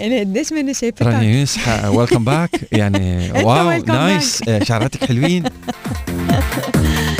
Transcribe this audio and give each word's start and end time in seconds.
أنا 0.00 0.18
قديش 0.20 0.52
مني 0.52 0.74
شايفتك 0.74 1.02
رانيا 1.06 1.36
يونس 1.36 1.58
welcome 1.86 2.24
back 2.24 2.50
يعني 2.72 3.30
wow 3.32 3.82
nice 3.86 4.48
آه، 4.48 4.64
شعراتك 4.64 5.04
حلوين. 5.04 5.44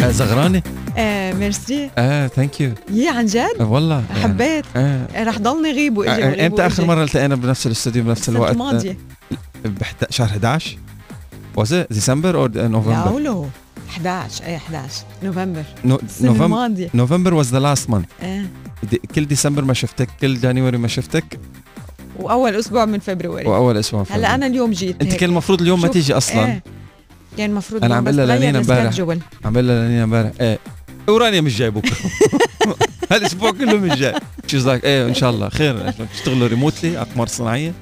آه، 0.02 0.10
زغرانة. 0.10 0.62
آه 0.96 1.32
ميرسي 1.32 1.90
آه 1.98 2.26
thank 2.26 2.60
you 2.60 2.72
يي 2.90 3.08
عن 3.08 3.26
جد؟ 3.26 3.60
والله 3.60 4.04
يعني، 4.10 4.22
حبيت. 4.22 4.64
آه. 4.76 5.24
رح 5.24 5.38
ضلني 5.38 5.72
غيب 5.72 5.98
وإجي 5.98 6.24
آه، 6.24 6.46
إمتى 6.46 6.66
آخر. 6.66 6.84
مرة 6.84 7.04
التقينا 7.04 7.34
بنفس 7.34 7.66
الاستوديو 7.66 8.04
بنفس 8.04 8.28
الوقت؟ 8.28 8.52
الماضية 8.52 8.96
بحت... 9.64 10.10
شهر 10.12 10.28
11 10.28 10.78
was 11.60 11.66
it 11.68 11.96
December 11.96 12.32
or 12.34 12.56
لا 12.56 12.68
November? 12.68 13.12
ولو 13.12 13.46
11 13.90 14.44
إيه 14.44 14.56
11 14.56 15.04
November 16.94 17.42
was 17.42 17.46
the 17.46 17.60
last 17.60 17.90
month. 17.90 18.22
إيه 18.24 18.46
دي 18.90 19.00
كل 19.14 19.24
ديسمبر 19.24 19.64
ما 19.64 19.74
شفتك 19.74 20.08
كل 20.20 20.40
January 20.40 20.78
ما 20.78 20.88
شفتك. 20.88 21.24
وأول 22.18 22.54
أسبوع 22.54 22.84
من 22.84 22.98
فبراير. 22.98 23.48
وأول 23.48 23.76
أسبوع 23.76 24.04
في 24.04 24.12
هلا 24.12 24.34
أنا 24.34 24.46
اليوم 24.46 24.70
جيت 24.70 25.02
أنت. 25.02 25.14
كان 25.14 25.30
المفروض 25.30 25.62
اليوم 25.62 25.80
ما 25.80 25.88
تيجي 25.88 26.12
أصلا. 26.12 26.46
إيه. 26.46 26.62
كان 27.38 27.50
المفروض 27.50 27.84
اليوم 27.84 27.98
عم 27.98 28.08
لها 28.08 28.38
لينا 28.38 28.58
امبارح. 28.58 29.00
عم 29.44 29.52
بقول 29.52 29.68
لها 29.68 29.84
لنينا 29.88 30.04
امبارح. 30.04 30.30
إيه. 30.40 30.58
ورانيا 31.08 31.40
مش 31.40 31.58
جاي 31.58 31.70
بكرة. 31.70 31.96
هالأسبوع 33.12 33.50
كله 33.50 33.78
مش 33.78 33.98
جاي. 33.98 34.14
She's 34.46 34.66
like 34.66 34.84
إيه 34.84 35.06
إن 35.06 35.14
شاء 35.14 35.30
الله. 35.30 35.48
خير. 35.48 35.90
بتشتغلوا 36.00 36.48
remotely 36.48 37.00
أقمار 37.00 37.26
صناعية. 37.26 37.72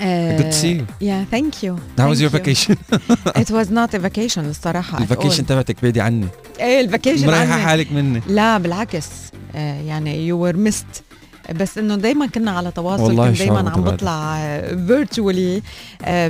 آه، 0.00 0.38
good 0.38 0.52
to 0.52 0.56
see 0.56 0.80
you. 0.80 1.06
Yeah, 1.06 1.24
thank 1.34 1.62
you. 1.62 1.72
how 1.98 2.08
was 2.08 2.18
Thank 2.18 2.20
your 2.20 2.30
you. 2.30 2.38
vacation? 2.38 2.76
It 3.42 3.50
was 3.50 3.68
not 3.70 3.94
a 3.94 3.98
vacation 3.98 4.38
الصراحة. 4.38 4.98
ال 4.98 5.03
vacation. 5.03 5.46
تبعتك 5.46 5.76
بعيدي 5.82 6.00
عني. 6.00 6.26
إيه 6.60 6.80
الفاكيشن 6.80 7.30
عني. 7.30 7.52
حالك 7.52 7.92
مني. 7.92 8.22
لا 8.28 8.58
بالعكس. 8.58 9.06
آه، 9.54 9.82
يعني 9.82 10.26
يو 10.26 10.38
ور 10.38 10.56
ميست 10.56 10.86
بس 11.50 11.78
إنه 11.78 11.96
دايما 11.96 12.26
كنا 12.26 12.50
على 12.50 12.70
تواصل 12.70 13.16
دايما 13.16 13.34
شعور 13.34 13.58
عم. 13.58 13.82
بطلع 13.84 14.36
فيرتشولي 14.86 15.62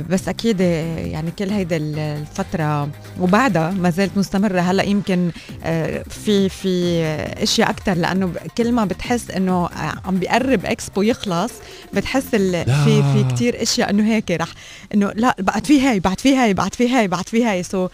بس 0.09 0.27
أكيد 0.29 0.57
آه، 0.61 0.97
يعني 0.99 1.31
كل 1.31 1.49
هيدا 1.49 1.75
ال- 1.77 1.99
الفترة 1.99 2.89
وبعدها 3.19 3.71
ما 3.71 3.89
زالت 3.89 4.17
مستمرة 4.17 4.59
هلأ 4.59 4.83
يمكن 4.83 5.31
آه، 5.63 6.03
في 6.09 6.49
في 6.49 7.01
آه، 7.03 7.43
أشياء 7.43 7.69
أكثر 7.69 7.93
لأنه 7.93 8.31
كل 8.57 8.71
ما 8.71 8.85
بتحس 8.85 9.31
إنه 9.31 9.65
آه، 9.65 9.93
عم 10.05 10.17
بيقرب 10.19 10.65
إكسبو 10.65 11.01
يخلص 11.01 11.51
بتحس. 11.93 12.23
في 12.23 12.65
في 13.13 13.25
كثير 13.33 13.61
أشياء 13.61 13.89
إنه 13.89 14.03
هيك 14.13 14.31
رح 14.31 14.47
إنه 14.93 15.11
لا 15.15 15.35
بعد 15.39 15.65
في 15.67 15.81
هاي 15.81 15.99
بعد 15.99 16.19
في 16.19 16.35
هاي 16.35 16.53
بعد 16.53 16.73
في 16.75 16.89
هاي 16.89 17.07
بعد 17.07 17.27
في 17.29 17.45
هاي 17.45 17.63
so 17.63 17.87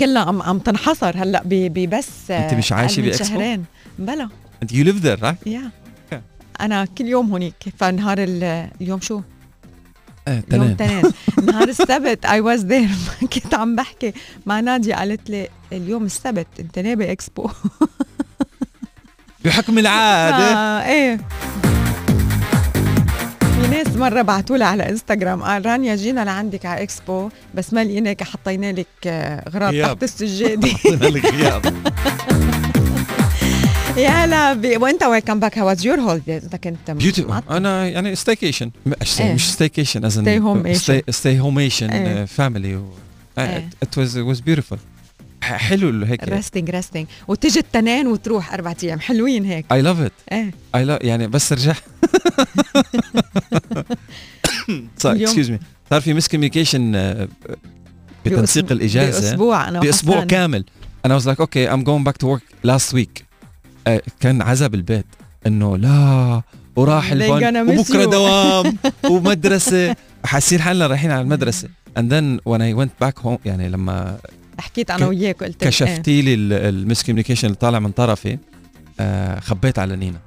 كلها 0.00 0.22
عم 0.22 0.42
عم 0.42 0.58
تنحصر 0.58 1.16
هلأ 1.16 1.42
ب- 1.44 1.72
ببس 1.78 2.30
أنت 2.30 2.54
مش 2.54 2.72
من 2.98 3.08
بإكسبو؟ 3.10 3.28
شهرين 3.28 3.64
بلا 3.98 4.28
أنت 4.62 4.72
you 4.72 4.84
live 4.84 4.96
there 4.96 5.22
right 5.22 5.36
yeah. 5.46 5.70
أنا 6.60 6.84
كل 6.98 7.06
يوم 7.06 7.30
هونيك 7.30 7.54
فنهار 7.78 8.18
ال- 8.18 8.70
اليوم 8.80 9.00
شو؟ 9.00 9.20
إيه 10.28 10.34
يوم 10.34 10.74
تنين 10.74 10.76
تنين 10.76 11.02
نهار 11.52 11.68
السبت 11.68 12.24
I 12.26 12.40
was 12.40 12.64
there 12.64 12.88
كنت 13.32 13.54
عم 13.54 13.76
بحكي. 13.76 14.12
مع 14.46 14.60
نادية 14.60 14.94
قالت 14.94 15.30
لي 15.30 15.48
اليوم 15.72 16.04
السبت 16.04 16.46
انت 16.60 16.78
نابي 16.78 17.12
إكسبو. 17.12 17.50
بحكم 19.44 19.78
العادة. 19.78 20.36
آه 20.36 20.84
إيه. 20.86 21.20
في 23.40 23.68
ناس 23.70 23.96
مرة 23.96 24.22
بعتوا 24.22 24.56
لي 24.56 24.64
على 24.64 24.88
إنستغرام 24.88 25.42
قال 25.42 25.66
رانيا 25.66 25.96
جينا 25.96 26.24
لعندك 26.24 26.66
على 26.66 26.82
إكسبو 26.82 27.28
بس 27.54 27.72
ما 27.72 27.84
لقيناك 27.84 28.22
حطينا 28.22 28.72
لك 28.72 28.86
آه، 29.06 29.48
غياب. 29.48 29.86
تحت 29.98 30.02
السجادة. 30.02 30.68
حطينا 30.78 31.04
لك 31.06 31.26
غياب. 31.34 31.74
يا 33.96 34.08
هلا 34.08 34.78
وانت 34.78 35.02
welcome 35.02 35.40
back 35.40 35.58
how 35.58 35.76
your 35.84 36.00
holidays 36.00 36.44
انت 36.44 36.56
كنت 36.56 36.90
beautiful. 36.90 37.42
أنا 37.50 37.88
يعني 37.88 38.14
staycation 38.14 38.70
إيه. 39.20 39.34
مش 39.34 39.52
staycation 39.52 40.04
is 40.04 40.18
stay 40.20 40.22
homation. 40.42 41.10
stay 41.10 41.40
homation. 41.40 42.24
family. 42.26 42.82
it 43.38 43.98
was 43.98 44.18
was 44.18 44.40
beautiful 44.40 44.78
حلو 45.42 46.04
هيك. 46.04 46.24
ريستنج 46.24 46.70
ريستنج 46.70 47.06
وتجي 47.28 47.58
التنين 47.58 48.06
وتروح 48.06 48.52
أربع 48.54 48.74
أيام. 48.82 49.00
حلوين 49.00 49.44
هيك. 49.44 49.66
I 49.72 49.82
love 49.82 50.00
it 50.00 50.12
I 50.74 50.84
love 50.84 51.02
يعني 51.04 51.26
بس 51.28 51.52
رجع. 51.52 51.74
صار 54.98 55.12
اليوم- 55.12 55.22
excuse 55.28 55.50
me 55.50 55.58
صار 55.90 56.00
في 56.00 56.14
miscommunication 56.14 56.92
بتنسيق 58.26 58.64
بأسبوع- 58.66 58.70
الإجازة. 58.72 59.20
بأسبوع. 59.20 59.68
أنا 59.68 59.80
بأسبوع. 59.80 60.24
كامل. 60.24 60.64
أنا 61.06 61.14
was 61.14 61.26
like 61.26 61.40
okay 61.40 61.72
I'm 61.72 61.84
going 61.84 62.04
back 62.06 62.16
to 62.16 62.28
work 62.28 62.42
last 62.64 62.94
week 62.94 63.25
كان 64.20 64.42
عذاب 64.42 64.74
البيت. 64.74 65.06
إنه 65.46 65.76
لا 65.76 66.42
وراح 66.76 67.14
miss 67.14 67.30
وبكرة. 67.30 68.04
دوام 68.04 68.76
ومدرسة. 69.10 69.96
حاسين 70.24 70.60
حالنا 70.60 70.86
رايحين 70.86 71.10
على 71.10 71.20
المدرسة. 71.20 71.68
And 71.98 72.10
then 72.10 72.40
when 72.44 72.60
I 72.60 72.74
went 72.74 73.06
back 73.06 73.22
home 73.24 73.38
يعني 73.44 73.68
لما 73.68 74.18
حكيت 74.58 74.90
أنا 74.90 75.06
وياك 75.06 75.44
قلت 75.44 75.64
لك 75.64 75.68
كشفتي 75.68 76.22
لي 76.22 76.34
ال 76.34 77.02
miscommunication 77.02 77.46
اللي 77.46 77.56
طالع 77.56 77.78
من 77.78 77.90
طرفي 77.90 78.38
آه 79.00 79.40
خبيت 79.40 79.78
على 79.78 79.96
نينا. 79.96 80.18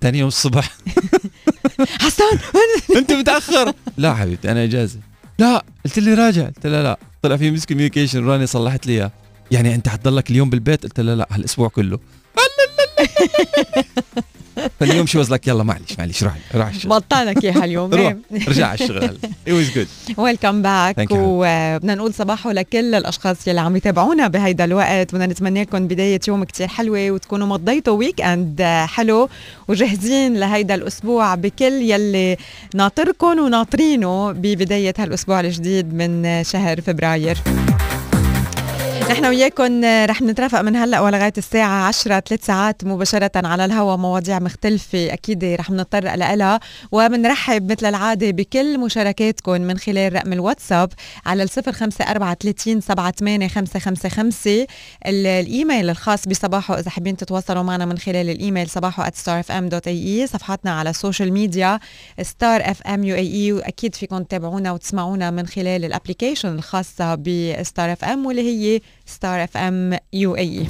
تاني 0.00 0.18
يوم 0.18 0.28
الصبح. 0.28 0.76
إيه. 0.86 1.86
حسان! 2.00 2.38
أنت 2.96 3.12
متأخر؟ 3.12 3.72
لا 3.96 4.14
حبيبتي 4.14 4.50
أنا 4.50 4.64
إجازة. 4.64 4.98
لا 5.38 5.64
قلت 5.84 5.98
لي 5.98 6.14
راجع. 6.14 6.46
قلت 6.46 6.66
لها 6.66 6.82
لا. 6.82 6.98
طلع 7.22 7.36
في 7.36 7.50
miscommunication 7.50 8.26
راني 8.26 8.46
صلحت 8.46 8.86
لي 8.86 8.92
إياه. 8.92 9.10
يعني 9.50 9.74
أنت 9.74 9.88
حتضلك 9.88 10.30
اليوم 10.30 10.50
بالبيت؟ 10.50 10.82
قلت 10.82 11.00
لها 11.00 11.14
لا 11.14 11.28
هالأسبوع 11.30 11.68
كله. 11.68 11.98
فاليوم 14.80 15.06
شو 15.06 15.20
لك 15.20 15.48
يلا 15.48 15.62
معلش 15.62 15.98
معلش 15.98 16.22
روح 16.22 16.34
روح 16.54 16.68
الشغل 16.68 16.90
بطلك 16.90 17.44
اياها 17.44 17.64
اليوم 17.64 17.94
روح 17.94 18.14
رجع 18.48 18.66
على 18.66 18.74
الشغل. 18.80 19.18
It 19.48 19.50
was 19.50 19.76
good. 19.76 20.18
welcome 20.18 20.62
back. 20.62 21.08
وبدنا 21.10 21.94
نقول 21.94 22.14
صباحو 22.14 22.50
لكل 22.50 22.94
الأشخاص 22.94 23.48
يلي 23.48 23.60
عم 23.60 23.76
يتابعونا 23.76 24.28
بهيدا 24.28 24.64
الوقت. 24.64 25.14
بدنا 25.14 25.26
نتمنى 25.26 25.62
لكم 25.62 25.86
بداية 25.88 26.20
يوم 26.28 26.44
كتير 26.44 26.68
حلوة 26.68 27.10
وتكونوا 27.10 27.46
مضيتوا 27.46 27.98
weekend 27.98 28.62
حلو 28.86 29.28
وجاهزين 29.68 30.36
لهيدا 30.36 30.74
الأسبوع 30.74 31.34
بكل 31.34 31.64
يلي 31.64 32.36
ناطركم 32.74 33.38
وناطرينه 33.38 34.32
ببداية 34.32 34.94
هالأسبوع 34.98 35.40
الجديد 35.40 35.94
من 35.94 36.44
شهر 36.44 36.80
فبراير. 36.80 37.38
نحن 39.10 39.26
وياكم 39.26 39.84
رح 39.84 40.22
نترافق 40.22 40.60
من 40.60 40.76
هلأ 40.76 41.00
ولغاية 41.00 41.32
الساعة 41.38 41.86
10 41.86 42.20
ثلاث 42.20 42.46
ساعات 42.46 42.84
مباشرة 42.84 43.30
على 43.34 43.64
الهواء 43.64 43.96
مواضيع 43.96 44.38
مختلفة 44.38 45.12
أكيد 45.12 45.44
رح 45.44 45.70
نتطرق 45.70 46.04
لها. 46.04 46.60
وبنرحب 46.92 47.72
مثل 47.72 47.86
العادة 47.86 48.30
بكل 48.30 48.78
مشاركاتكم 48.78 49.60
من 49.60 49.78
خلال 49.78 50.12
رقم 50.12 50.32
الواتساب 50.32 50.92
على 51.26 51.42
ال 51.42 51.48
05430 51.48 52.80
78555 52.80 54.66
الإيميل 55.06 55.90
الخاص 55.90 56.28
بصباحو 56.28 56.74
إذا 56.74 56.90
حابين 56.90 57.16
تتواصلوا 57.16 57.62
معنا 57.62 57.84
من 57.84 57.98
خلال 57.98 58.30
الإيميل 58.30 58.68
صباحو 58.68 59.02
@starfm.ae 59.02 60.24
صفحاتنا 60.24 60.70
على 60.78 60.90
ال 60.90 60.96
social 60.96 61.32
media 61.32 61.80
Star 62.22 62.60
FM 62.70 63.04
UAE 63.04 63.52
وأكيد 63.52 63.94
فيكم 63.94 64.22
تتابعونا 64.22 64.72
وتسمعونا 64.72 65.30
من 65.30 65.46
خلال 65.46 65.84
ال 65.84 65.89
application 65.89 66.48
الخاصة 66.48 67.14
ب 67.14 67.92
Star 67.92 68.04
FM 68.04 68.26
واللي 68.26 68.42
هي 68.42 68.80
Star 69.06 69.44
FM 69.44 69.98
UAE 70.12 70.66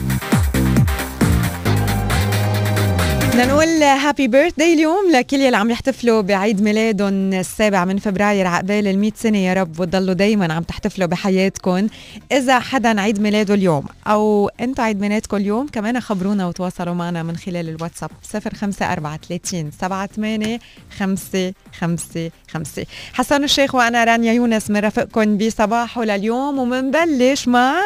بدنا 3.37 3.53
نقول 3.53 3.83
هابي 3.83 4.29
بيرثداي 4.29 4.75
اليوم 4.75 5.11
لكل 5.13 5.37
يلي 5.37 5.57
عم 5.57 5.71
يحتفلوا 5.71 6.21
بعيد 6.21 6.63
ميلادهم 6.63 7.33
السابع 7.33 7.85
من 7.85 7.99
فبراير 7.99 8.47
عقبال 8.47 8.87
ال 8.87 8.99
100 8.99 9.13
سنة. 9.17 9.39
يا 9.39 9.55
رب 9.55 9.81
وتضلوا 9.81 10.15
دايما 10.15 10.53
عم 10.53 10.63
تحتفلوا 10.63 11.09
بحياتكم. 11.09 11.87
إذا 12.33 12.59
حدا 12.59 13.01
عيد 13.01 13.21
ميلاده 13.21 13.55
اليوم 13.55 13.85
أو 14.07 14.51
أنتم 14.61 14.83
عيد 14.83 15.01
ميلادكم 15.01 15.37
اليوم 15.37 15.67
كمان 15.67 16.01
خبرونا 16.01 16.47
وتواصلوا 16.47 16.95
معنا 16.95 17.23
من 17.23 17.37
خلال 17.37 17.69
الواتساب 17.69 18.11
05430 18.33 19.71
78 19.71 20.59
5 20.99 21.53
5 21.81 22.31
5 22.51 22.87
حسن 23.13 23.45
الشيخ 23.45 23.75
وأنا 23.75 24.05
رانيا 24.05 24.33
يونس 24.33 24.69
بنرافقكم 24.69 25.39
بصباحه 25.39 26.05
لليوم 26.05 26.59
ومنبلش 26.59 27.49
مع 27.49 27.81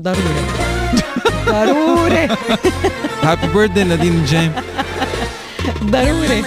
ضروري 0.00 0.44
ضروري 1.46 2.28
هابي 3.22 3.46
بيرثدي 3.54 3.84
نادين 3.84 4.24
جيم 4.24 4.52
ضروري 5.84 6.44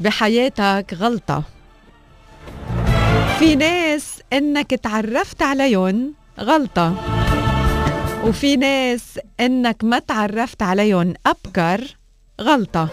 بحياتك 0.00 0.94
غلطة. 0.94 1.42
في 3.38 3.54
ناس 3.56 4.20
إنك 4.32 4.70
تعرفت 4.70 5.42
عليهم 5.42 6.14
غلطة 6.40 6.94
وفي 8.24 8.56
ناس 8.56 9.18
إنك 9.40 9.84
ما 9.84 9.98
تعرفت 9.98 10.62
عليهم 10.62 11.14
أبكر 11.26 11.96
غلطة. 12.40 12.88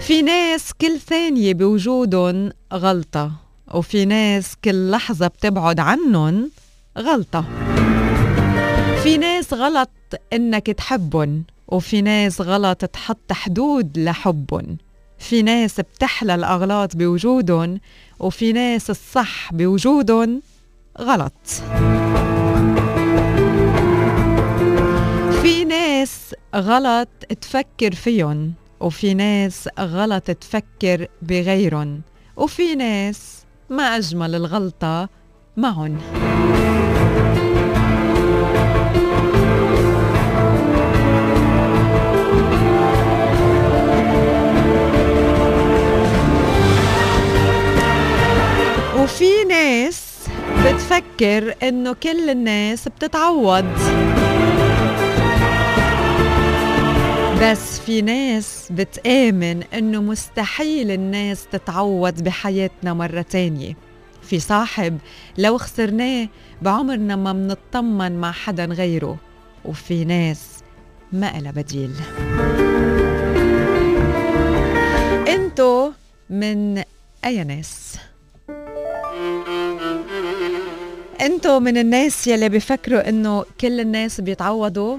في 0.00 0.22
ناس 0.22 0.72
كل 0.80 0.98
ثانية 0.98 1.54
بوجودهم 1.54 2.50
غلطة 2.72 3.32
وفي 3.74 4.04
ناس 4.04 4.56
كل 4.64 4.90
لحظة 4.90 5.26
بتبعد 5.26 5.80
عنهم 5.80 6.50
غلطة. 6.98 7.44
في 9.02 9.16
ناس 9.18 9.54
غلط 9.54 9.90
إنك 10.32 10.66
تحبن 10.66 11.42
وفي 11.68 12.02
ناس 12.02 12.40
غلط 12.40 12.84
تحط 12.84 13.32
حدود 13.32 13.98
لحبن 13.98 14.76
في 15.20 15.42
ناس 15.42 15.80
بتحلى 15.80 16.34
الأغلاط 16.34 16.96
بوجودهم 16.96 17.80
وفي 18.20 18.52
ناس 18.52 18.90
الصح 18.90 19.52
بوجودهم 19.52 20.42
غلط. 21.00 21.32
في 25.42 25.64
ناس 25.64 26.34
غلط 26.54 27.08
تفكر 27.40 27.94
فيهم 27.94 28.52
وفي 28.80 29.14
ناس 29.14 29.68
غلط 29.80 30.30
تفكر 30.30 31.06
بغيرهم 31.22 32.00
وفي 32.36 32.74
ناس 32.74 33.44
ما 33.70 33.82
أجمل 33.82 34.34
الغلطة 34.34 35.08
معهم. 35.56 35.98
بتفكر 50.90 51.54
إنه 51.62 51.92
كل 51.92 52.30
الناس 52.30 52.88
بتتعوض. 52.88 53.64
بس 57.42 57.80
في 57.80 58.02
ناس 58.02 58.68
بتآمن 58.70 59.62
إنه 59.62 60.02
مستحيل 60.02 60.90
الناس 60.90 61.46
تتعوض 61.52 62.22
بحياتنا 62.22 62.94
مرة 62.94 63.22
تانية. 63.22 63.76
في 64.22 64.40
صاحب 64.40 64.98
لو 65.38 65.58
خسرناه 65.58 66.28
بعمرنا 66.62 67.16
ما 67.16 67.32
منطمن 67.32 68.20
مع 68.20 68.32
حدا 68.32 68.64
غيره 68.64 69.16
وفي 69.64 70.04
ناس 70.04 70.40
ما 71.12 71.38
إلها 71.38 71.52
بديل. 71.52 71.92
انتو 75.28 75.90
من 76.30 76.82
أي 77.24 77.44
ناس؟ 77.44 77.96
انتو 81.20 81.60
من 81.60 81.78
الناس 81.78 82.26
يلي 82.26 82.48
بيفكروا 82.48 83.08
انه 83.08 83.44
كل 83.60 83.80
الناس 83.80 84.20
بيتعوضوا 84.20 84.98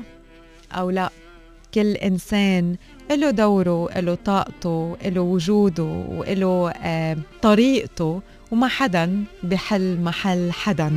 أو 0.71 0.89
لا؟ 0.89 1.09
كل 1.73 1.91
انسان 1.91 2.75
له 3.11 3.29
دوره 3.29 3.99
له 3.99 4.15
طاقته 4.15 4.97
له 5.05 5.21
وجوده 5.21 5.83
وله 5.83 6.71
آه 6.71 7.17
طريقته 7.41 8.21
وما 8.51 8.67
حدا 8.67 9.23
بحل 9.43 9.97
محل 9.97 10.51
حدا. 10.51 10.91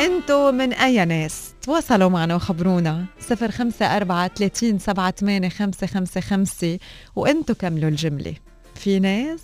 انتو 0.00 0.52
من 0.52 0.72
أي 0.72 1.04
ناس؟ 1.04 1.54
تواصلوا 1.62 2.08
معنا 2.08 2.34
وخبرونا. 2.34 3.04
صفر 3.20 3.50
خمسة 3.50 3.96
أربعة 3.96 4.30
ثلاثين 4.36 4.78
سبعة 4.78 5.10
ثمانية 5.10 5.48
خمسة 5.48 5.86
خمسة 5.86 6.20
خمسة. 6.20 6.78
وانتو 7.16 7.54
كملوا 7.54 7.88
الجملة. 7.88 8.34
في 8.74 8.98
ناس؟ 8.98 9.40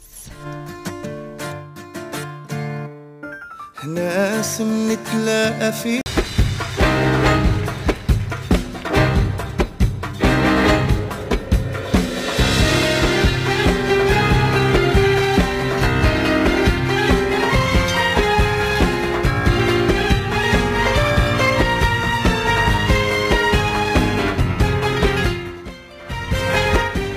ناس 3.86 4.60
منتلاقى 4.60 5.72
في 5.72 6.00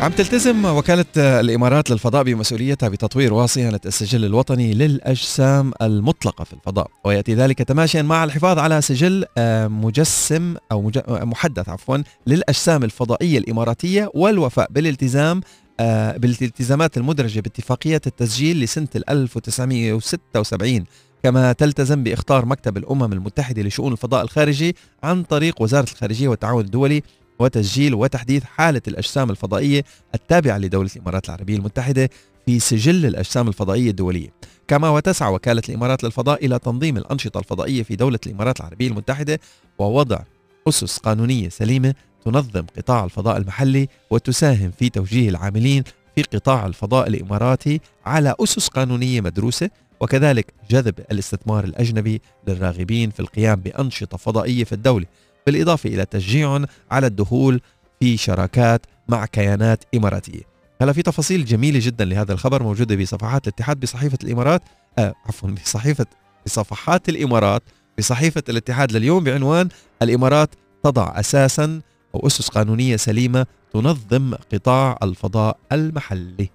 عم 0.01 0.11
تلتزم 0.11 0.65
وكالة 0.65 1.05
الإمارات 1.17 1.89
للفضاء 1.89 2.23
بمسؤوليتها 2.23 2.89
بتطوير 2.89 3.33
وصيانة 3.33 3.79
السجل 3.85 4.25
الوطني 4.25 4.73
للأجسام 4.73 5.73
المطلقة 5.81 6.43
في 6.43 6.53
الفضاء. 6.53 6.87
ويأتي 7.05 7.33
ذلك 7.33 7.57
تماشيا 7.57 8.01
مع 8.01 8.23
الحفاظ 8.23 8.57
على 8.59 8.81
سجل 8.81 9.25
آه، 9.37 9.67
مجسم 9.67 10.55
أو 10.71 10.91
آه، 11.07 11.23
محدث 11.23 11.69
عفوا 11.69 11.97
للأجسام 12.27 12.83
الفضائية 12.83 13.37
الإماراتية 13.37 14.11
والوفاء 14.13 14.67
بالالتزام 14.71 15.41
آه، 15.79 16.17
بالالتزامات 16.17 16.97
المدرجة 16.97 17.39
باتفاقية 17.39 18.01
التسجيل 18.07 18.59
لسنة 18.59 18.87
1976 18.95 20.85
كما 21.23 21.53
تلتزم 21.53 22.03
باختار 22.03 22.45
مكتب 22.45 22.77
الأمم 22.77 23.13
المتحدة 23.13 23.61
لشؤون 23.61 23.91
الفضاء 23.91 24.23
الخارجي 24.23 24.75
عن 25.03 25.23
طريق 25.23 25.61
وزارة 25.61 25.89
الخارجية 25.91 26.27
والتعاون 26.27 26.65
الدولي 26.65 27.03
وتسجيل 27.41 27.93
وتحديث 27.95 28.43
حالة 28.43 28.81
الأجسام 28.87 29.29
الفضائية 29.29 29.83
التابعة 30.15 30.57
لدولة 30.57 30.89
الإمارات 30.95 31.25
العربية 31.25 31.55
المتحدة 31.55 32.09
في 32.45 32.59
سجل 32.59 33.05
الأجسام 33.05 33.47
الفضائية 33.47 33.89
الدولية. 33.89 34.29
كما 34.67 34.89
وتسعى 34.89 35.33
وكالة 35.33 35.61
الإمارات 35.69 36.03
للفضاء 36.03 36.45
إلى 36.45 36.59
تنظيم 36.59 36.97
الأنشطة 36.97 37.39
الفضائية 37.39 37.83
في 37.83 37.95
دولة 37.95 38.19
الإمارات 38.27 38.59
العربية 38.59 38.87
المتحدة 38.87 39.39
ووضع 39.79 40.19
أسس 40.67 40.97
قانونية 40.97 41.49
سليمة 41.49 41.95
تنظم 42.25 42.65
قطاع 42.77 43.03
الفضاء 43.03 43.37
المحلي 43.37 43.87
وتساهم 44.09 44.71
في 44.71 44.89
توجيه 44.89 45.29
العاملين 45.29 45.83
في 46.15 46.21
قطاع 46.21 46.65
الفضاء 46.65 47.07
الإماراتي 47.07 47.79
على 48.05 48.35
أسس 48.39 48.67
قانونية 48.67 49.21
مدروسة 49.21 49.69
وكذلك 50.01 50.53
جذب 50.69 50.99
الاستثمار 51.11 51.63
الأجنبي 51.63 52.21
للراغبين 52.47 53.09
في 53.09 53.19
القيام 53.19 53.55
بأنشطة 53.55 54.17
فضائية 54.17 54.63
في 54.63 54.71
الدولة. 54.73 55.05
بالإضافة 55.45 55.89
إلى 55.89 56.05
تشجيعهم 56.05 56.65
على 56.91 57.07
الدخول 57.07 57.61
في 57.99 58.17
شراكات 58.17 58.85
مع 59.09 59.25
كيانات 59.25 59.83
إماراتية. 59.95 60.41
هلا 60.81 60.93
في 60.93 61.01
تفاصيل 61.01 61.45
جميلة 61.45 61.79
جدا 61.83 62.05
لهذا 62.05 62.33
الخبر 62.33 62.63
موجودة 62.63 62.95
بصفحات 62.95 63.47
الاتحاد 63.47 63.79
بصحيفة 63.79 64.17
الإمارات 64.23 64.61
آه 64.97 65.13
عفوا 65.25 65.49
بصحيفة 65.49 66.05
بصفحات 66.45 67.09
الإمارات 67.09 67.63
بصحيفة 67.97 68.43
الاتحاد 68.49 68.91
لليوم 68.91 69.23
بعنوان 69.23 69.69
الإمارات 70.01 70.49
تضع 70.83 71.19
أساسا 71.19 71.81
أو 72.15 72.27
أسس 72.27 72.47
قانونية 72.47 72.95
سليمة 72.95 73.45
تنظم 73.73 74.33
قطاع 74.53 74.97
الفضاء 75.03 75.57
المحلي. 75.71 76.49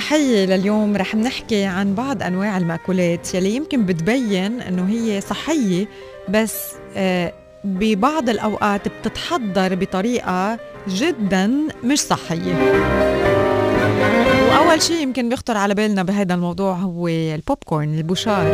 بفقرتنا 0.00 0.16
الصحية 0.16 0.44
لليوم 0.46 0.96
رح 0.96 1.14
نحكي 1.14 1.64
عن 1.64 1.94
بعض 1.94 2.22
أنواع 2.22 2.58
المأكولات 2.58 3.34
يلي 3.34 3.56
يمكن 3.56 3.86
بتبين 3.86 4.60
أنه 4.60 4.88
هي 4.88 5.20
صحية 5.20 5.86
بس 6.28 6.54
آه، 6.96 7.32
ببعض 7.64 8.28
الأوقات 8.28 8.88
بتتحضر 8.88 9.74
بطريقة 9.74 10.58
جدا 10.88 11.52
مش 11.84 12.00
صحية. 12.00 12.54
وأول 14.50 14.82
شيء 14.82 15.02
يمكن 15.02 15.28
بيخطر 15.28 15.56
على 15.56 15.74
بالنا 15.74 16.02
بهذا 16.02 16.34
الموضوع 16.34 16.72
هو 16.74 17.08
البوب 17.08 17.58
كورن 17.64 17.94
البوشار. 17.98 18.46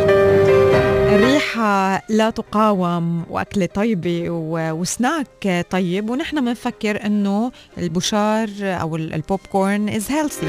الريحة 1.15 2.03
لا 2.09 2.31
تقاوم 2.31 3.23
وأكلة 3.31 3.67
طيبة 3.67 4.25
وسناك 4.73 5.67
طيب 5.71 6.11
ونحن 6.11 6.45
بنفكر 6.45 7.07
إنه 7.07 7.53
البوشار 7.79 8.49
أو 8.63 8.97
ال- 8.97 9.15
popcorn 9.15 9.89
is 9.89 10.11
healthy 10.11 10.47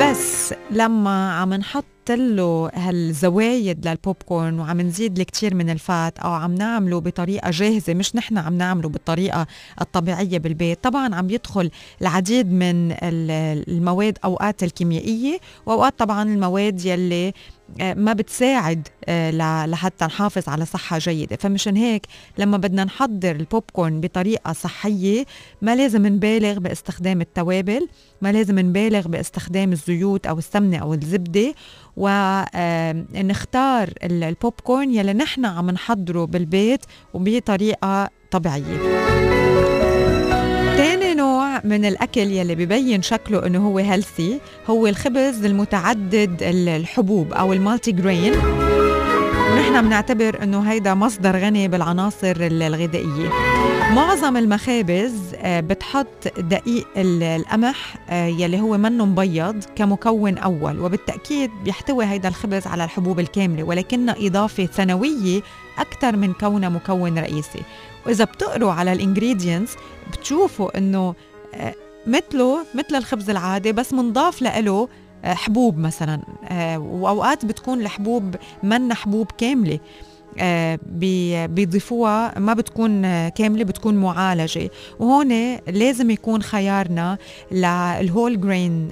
بس 0.00 0.54
لما 0.70 1.32
عم 1.32 1.54
نحط 1.54 1.84
له 2.10 2.70
هالزوايد 2.74 3.88
للبوب 3.88 4.16
كورن 4.26 4.60
وعم 4.60 4.80
نزيد 4.80 5.18
الكثير 5.18 5.54
من 5.54 5.70
ال 5.70 5.82
fat 5.82 6.18
أو 6.18 6.30
عم 6.30 6.54
نعمله 6.54 7.00
بطريقة 7.00 7.50
جاهزة 7.50 7.94
مش 7.94 8.16
نحن 8.16 8.38
عم 8.38 8.54
نعمله 8.58 8.88
بالطريقة 8.88 9.46
الطبيعية 9.80 10.38
بالبيت 10.38 10.84
طبعا 10.84 11.14
عم 11.14 11.30
يدخل 11.30 11.70
العديد 12.02 12.52
من 12.52 12.92
ال- 12.92 13.64
المواد 13.68 14.18
أوقات 14.24 14.62
الكيميائية 14.62 15.38
وأوقات 15.66 15.98
طبعا 15.98 16.22
المواد 16.22 16.84
يلي 16.84 17.32
ما 17.80 18.12
بتساعد 18.12 18.88
آه، 19.04 19.66
لحتى 19.66 20.04
نحافظ 20.04 20.48
على 20.48 20.64
صحة 20.64 20.98
جيدة. 20.98 21.36
فمشان 21.36 21.76
هيك 21.76 22.06
لما 22.38 22.56
بدنا 22.56 22.84
نحضر 22.84 23.30
البوب 23.36 23.62
كورن 23.72 24.00
بطريقة 24.00 24.52
صحية 24.52 25.24
ما 25.62 25.76
لازم 25.76 26.06
نبالغ 26.06 26.58
باستخدام 26.58 27.20
التوابل 27.20 27.88
ما 28.22 28.32
لازم 28.32 28.58
نبالغ 28.58 29.08
باستخدام 29.08 29.72
الزيوت 29.72 30.26
أو 30.26 30.38
السمنة 30.38 30.78
أو 30.78 30.94
الزبدة 30.94 31.54
ونختار 31.96 33.90
البوب 34.02 34.52
كورن 34.52 34.94
يلي 34.94 35.12
نحن 35.12 35.44
عم 35.44 35.70
نحضره 35.70 36.24
بالبيت 36.24 36.84
وبطريقة 37.14 38.10
طبيعية. 38.30 38.98
من 41.64 41.84
الأكل 41.84 42.20
يلي 42.20 42.54
ببين 42.54 43.02
شكله 43.02 43.46
إنه 43.46 43.66
هو 43.68 43.78
healthy 43.78 44.40
هو 44.70 44.86
الخبز 44.86 45.44
المتعدد 45.44 46.42
ال- 46.42 46.68
الحبوب 46.68 47.32
أو 47.32 47.52
ال 47.52 47.92
multigrain 47.92 48.32
ونحن 49.52 49.82
بنعتبر 49.82 50.42
إنه 50.42 50.60
هيدا 50.60 50.94
مصدر 50.94 51.36
غني 51.36 51.68
بالعناصر 51.68 52.36
ال- 52.36 52.62
الغذائية. 52.62 53.28
معظم 53.94 54.36
المخابز 54.36 55.12
آه، 55.36 55.60
بتحط 55.60 56.28
دقيق 56.38 56.86
ال- 56.96 57.22
القمح 57.22 57.96
آه، 58.10 58.26
يلي 58.26 58.60
هو 58.60 58.78
منه 58.78 59.04
مبيض 59.06 59.64
كمكون 59.76 60.38
أول 60.38 60.80
وبالتأكيد 60.80 61.50
بيحتوي 61.64 62.04
هيدا 62.04 62.28
الخبز 62.28 62.66
على 62.66 62.84
الحبوب 62.84 63.20
الكاملة 63.20 63.62
ولكنها 63.62 64.14
إضافة 64.18 64.66
ثانويه 64.66 65.40
أكثر 65.78 66.16
من 66.16 66.32
كونها 66.32 66.68
مكون 66.68 67.18
رئيسي. 67.18 67.62
وإذا 68.06 68.24
بتقروا 68.24 68.72
على 68.72 68.92
الانجريدينتس 68.92 69.76
بتشوفوا 70.12 70.78
إنه 70.78 71.14
مثله 72.06 72.58
مثل 72.74 72.96
الخبز 72.96 73.30
العادي 73.30 73.72
بس 73.72 73.92
منضاف 73.92 74.42
له 74.42 74.88
آه، 75.24 75.34
حبوب 75.34 75.78
مثلا. 75.78 76.20
آه، 76.44 76.78
وأوقات 76.78 77.44
بتكون 77.44 77.80
الحبوب 77.80 78.36
من 78.62 78.94
حبوب 78.94 79.26
كاملة. 79.38 79.74
آه، 79.74 79.78
بيضيفوها 81.46 82.38
ما 82.38 82.54
بتكون 82.54 83.02
كاملة 83.28 83.64
بتكون 83.64 83.94
معالجة. 83.94 84.70
وهون 84.98 85.56
لازم 85.66 86.10
يكون 86.10 86.42
خيارنا 86.42 87.18
لل 87.52 87.77
whole 87.77 88.40
grain 88.40 88.88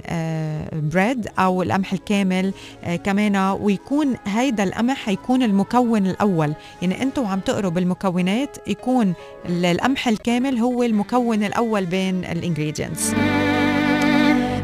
bread 0.73 1.27
أو 1.39 1.61
القمح 1.63 1.93
الكامل 1.93 2.53
آه، 2.83 2.95
كمان 2.95 3.35
ويكون 3.61 4.15
هيدا 4.25 4.63
القمح 4.63 5.09
يكون 5.09 5.43
المكون 5.43 6.07
الأول. 6.07 6.53
يعني 6.81 7.01
أنتم 7.03 7.25
عم 7.25 7.39
تقروا 7.39 7.71
بالمكونات 7.71 8.57
يكون 8.67 9.13
ال- 9.49 9.65
القمح 9.65 10.07
الكامل 10.07 10.57
هو 10.57 10.83
المكون 10.83 11.43
الأول 11.43 11.85
بين 11.85 12.25
ال 12.25 12.32
ingredients 12.32 13.13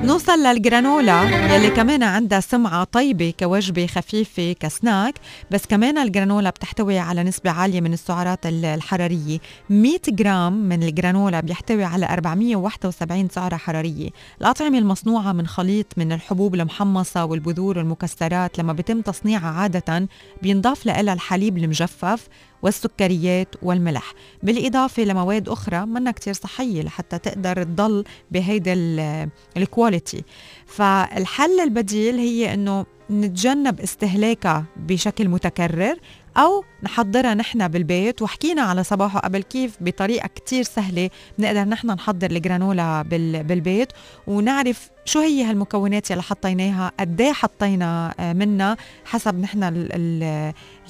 نوصل 0.03 0.39
للجرانولا 0.39 1.23
يلي 1.55 1.69
كمان 1.69 2.03
عندها 2.03 2.39
سمعة 2.39 2.83
طيبة 2.83 3.33
كوجبة 3.39 3.85
خفيفة 3.87 4.51
كسناك 4.59 5.13
بس 5.51 5.65
كمان 5.65 5.97
الجرانولا 5.97 6.49
بتحتوي 6.49 6.99
على 6.99 7.23
نسبة 7.23 7.51
عالية 7.51 7.81
من 7.81 7.93
السعرات 7.93 8.45
ال- 8.45 8.65
الحرارية. 8.65 9.39
100 9.69 9.97
جرام 10.09 10.53
من 10.53 10.83
الجرانولا 10.83 11.39
بيحتوي 11.39 11.83
على 11.83 12.05
471 12.05 13.29
سعرة 13.29 13.55
حرارية. 13.57 14.09
الأطعمة 14.41 14.77
المصنوعة 14.77 15.31
من 15.31 15.47
خليط 15.47 15.85
من 15.97 16.11
الحبوب 16.11 16.55
المحمصة 16.55 17.25
والبذور 17.25 17.77
والمكسرات 17.77 18.59
لما 18.59 18.73
بيتم 18.73 19.01
تصنيعها 19.01 19.47
عادة 19.47 20.07
بينضاف 20.41 20.85
لها 20.85 21.01
الحليب 21.13 21.57
المجفف 21.57 22.27
والسكريات 22.63 23.55
والملح. 23.61 24.13
بالإضافة 24.43 25.03
لمواد 25.03 25.49
أخرى 25.49 25.85
منا 25.85 26.11
كتير 26.11 26.33
صحية 26.33 26.81
لحتى 26.81 27.17
تقدر 27.19 27.63
تضل 27.63 28.03
بهيدا 28.31 28.73
ال- 28.73 29.29
ال 29.57 29.65
quality 29.66 30.23
فالحل 30.65 31.59
البديل 31.59 32.15
هي 32.15 32.53
إنه 32.53 32.85
نتجنب 33.11 33.79
استهلاكها 33.79 34.65
بشكل 34.77 35.27
متكرر 35.29 35.95
أو 36.37 36.63
نحضرها 36.83 37.33
نحن 37.33 37.67
بالبيت. 37.67 38.21
وحكينا 38.21 38.61
على 38.61 38.83
صباحو 38.83 39.19
قبل 39.19 39.43
كيف 39.43 39.77
بطريقة 39.81 40.27
كتير 40.27 40.63
سهلة 40.63 41.09
بنقدر 41.37 41.63
نحن 41.63 41.87
نحضر 41.87 42.31
ال 42.31 42.40
granola 42.40 43.01
بال- 43.01 43.43
بالبيت. 43.43 43.91
ونعرف 44.27 44.89
شو 45.05 45.19
هي 45.19 45.43
هالمكونات 45.43 46.11
يلي 46.11 46.21
حطيناها 46.21 46.91
قد 46.99 47.21
إيه 47.21 47.31
حطينا 47.33 48.13
آه، 48.19 48.33
منها 48.33 48.77
حسب 49.05 49.39
نحن 49.39 49.63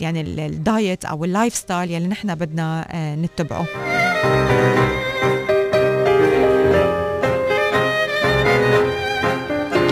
يعني 0.02 0.22
ال- 0.22 0.40
diet 0.40 1.06
أو 1.06 1.26
ال 1.26 1.56
lifestyle 1.56 1.92
يلي 1.92 2.08
نحن 2.08 2.36
بدنا 2.36 2.88
آه، 2.92 3.16
نتبعه. 3.16 3.66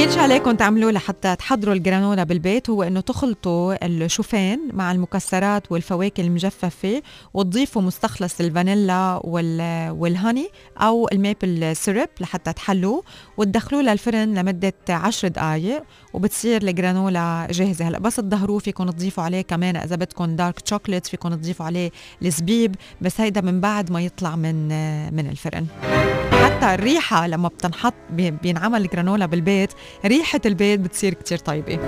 كل 0.01 0.11
شيء 0.11 0.21
عليكم 0.21 0.51
تعملوه 0.51 0.91
لحتى 0.91 1.35
تحضروا 1.35 1.73
ال 1.73 1.79
granola 1.79 2.23
بالبيت 2.23 2.69
هو 2.69 2.83
إنه 2.83 3.01
تخلطوا 3.01 3.85
الشوفان 3.85 4.59
مع 4.73 4.91
المكسرات 4.91 5.71
والفواكه 5.71 6.21
المجففة 6.21 7.01
وتضيفوا 7.33 7.81
مستخلص 7.81 8.39
الفانيلا 8.39 9.21
وال 9.23 9.89
وال 9.91 10.08
honey 10.08 10.49
أو 10.77 11.07
ال 11.11 11.22
maple 11.22 11.75
syrup 11.75 12.09
لحتى 12.19 12.53
تحلوه 12.53 13.03
وتدخلوه 13.37 13.81
للفرن 13.81 14.33
لمدة 14.33 14.73
10 14.89 15.29
دقائق 15.29 15.83
وبتصير 16.13 16.61
ال 16.61 16.72
granola 16.72 17.47
جاهزة. 17.51 17.87
هلأ 17.87 17.99
بس 17.99 18.15
تظهروه 18.15 18.59
فيكم 18.59 18.89
تضيفوا 18.89 19.23
عليه 19.23 19.41
كمان 19.41 19.75
إذا 19.75 19.95
بدكم 19.95 20.35
dark 20.35 20.67
chocolate 20.67 21.07
فيكم 21.07 21.29
تضيفوا 21.29 21.65
عليه 21.65 21.91
الزبيب 22.21 22.75
بس 23.01 23.21
هيدا 23.21 23.41
من 23.41 23.61
بعد 23.61 23.91
ما 23.91 24.01
يطلع 24.01 24.35
من 24.35 24.67
من 25.13 25.29
الفرن. 25.29 25.65
حتى 26.61 26.73
الريحة 26.73 27.27
لما 27.27 27.47
بتنحط 27.47 27.93
بي- 28.09 28.31
بينعمل 28.31 28.81
ال 28.81 28.87
granola 28.87 29.25
بالبيت. 29.25 29.69
ريحة 30.05 30.41
البيت 30.45 30.79
بتصير 30.79 31.13
كتير 31.13 31.37
طيبة. 31.37 31.79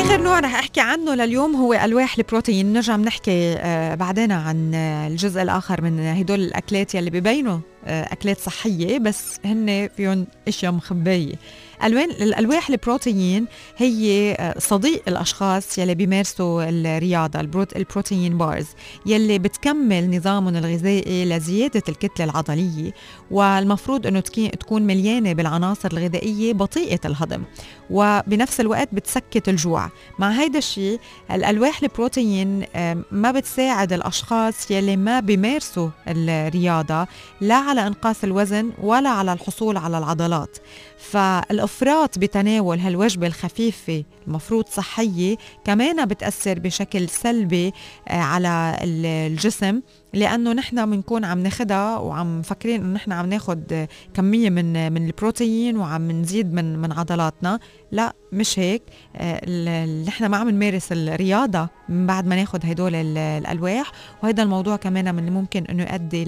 آخر 0.00 0.20
نوع 0.22 0.40
رح 0.40 0.54
أحكي 0.54 0.80
عنه 0.80 1.14
لليوم 1.14 1.56
هو 1.56 1.72
ألواح 1.74 2.18
البروتين. 2.18 2.72
نرجع 2.72 2.96
بنحكي 2.96 3.54
آه، 3.58 3.94
بعدين 3.94 4.32
عن 4.32 4.74
الجزء 4.74 5.42
الآخر 5.42 5.82
من 5.82 6.00
هدول 6.00 6.40
الأكلات 6.40 6.94
يلي 6.94 7.10
ببينوا 7.10 7.58
آه، 7.84 8.12
أكلات 8.12 8.38
صحية 8.40 8.98
بس 8.98 9.40
هن 9.44 9.88
فيهم 9.96 10.26
أشياء 10.48 10.72
مخبية. 10.72 11.34
الوان 11.84 12.10
الألواح 12.10 12.70
البروتين 12.70 13.46
هي 13.76 14.32
آه، 14.32 14.58
صديق 14.58 15.02
الأشخاص 15.08 15.78
يلي 15.78 15.94
بيمارسوا 15.94 16.64
الرياضة 16.68 17.40
البروت 17.40 17.76
ال 17.76 17.84
protein 17.84 18.38
bars 18.38 18.66
يلي 19.06 19.38
بتكمل 19.38 20.16
نظامهم 20.16 20.56
الغذائي 20.56 21.24
لزيادة 21.24 21.82
الكتلة 21.88 22.24
العضلية 22.24 22.92
والمفروض 23.30 24.06
إنه 24.06 24.20
تكون 24.20 24.82
مليانة 24.82 25.32
بالعناصر 25.32 25.88
الغذائية 25.92 26.52
بطيئة 26.52 27.00
الهضم. 27.04 27.42
وبنفس 27.90 28.60
الوقت 28.60 28.88
بتسكت 28.92 29.48
الجوع. 29.48 29.90
مع 30.18 30.30
هيدا 30.30 30.58
الشيء 30.58 31.00
الألواح 31.30 31.82
البروتين 31.82 32.64
ما 33.10 33.30
بتساعد 33.32 33.92
الأشخاص 33.92 34.70
يلي 34.70 34.96
ما 34.96 35.20
بيمارسوا 35.20 35.88
الرياضة 36.08 37.06
لا 37.40 37.54
على 37.54 37.86
إنقاص 37.86 38.24
الوزن 38.24 38.72
ولا 38.82 39.10
على 39.10 39.32
الحصول 39.32 39.76
على 39.76 39.98
العضلات. 39.98 40.58
فالإفراط 40.98 42.18
بتناول 42.18 42.78
هالوجبة 42.78 43.26
الخفيفة 43.26 44.04
المفروض 44.26 44.64
صحية 44.68 45.36
كمان 45.64 46.04
بتأثر 46.06 46.58
بشكل 46.58 47.08
سلبي 47.08 47.72
آه، 48.08 48.20
على 48.20 48.78
ال- 48.82 49.06
الجسم. 49.32 49.80
لأنه 50.12 50.52
نحن 50.52 50.90
بنكون 50.90 51.24
عم 51.24 51.38
ناخدها 51.38 51.98
وعم 51.98 52.38
مفكرين 52.38 52.80
إنه 52.80 52.94
نحن 52.94 53.12
عم 53.12 53.26
ناخد 53.26 53.86
كمية 54.14 54.50
من 54.50 54.92
من 54.92 55.06
البروتين 55.06 55.76
وعم 55.76 56.10
نزيد 56.10 56.54
من 56.54 56.78
من 56.78 56.92
عضلاتنا. 56.92 57.58
لا 57.92 58.12
مش 58.32 58.58
هيك. 58.58 58.82
آه، 59.16 60.04
نحن 60.04 60.26
ما 60.26 60.36
عم 60.36 60.50
نمارس 60.50 60.92
الرياضة 60.92 61.68
من 61.88 62.06
بعد 62.06 62.26
ما 62.26 62.36
ناخد 62.36 62.66
هدول 62.66 62.94
ال- 62.94 63.18
الألواح. 63.18 63.92
وهذا 64.22 64.42
الموضوع 64.42 64.76
كمان 64.76 65.14
من 65.14 65.32
ممكن 65.32 65.64
إنه 65.64 65.82
يؤدي 65.82 66.24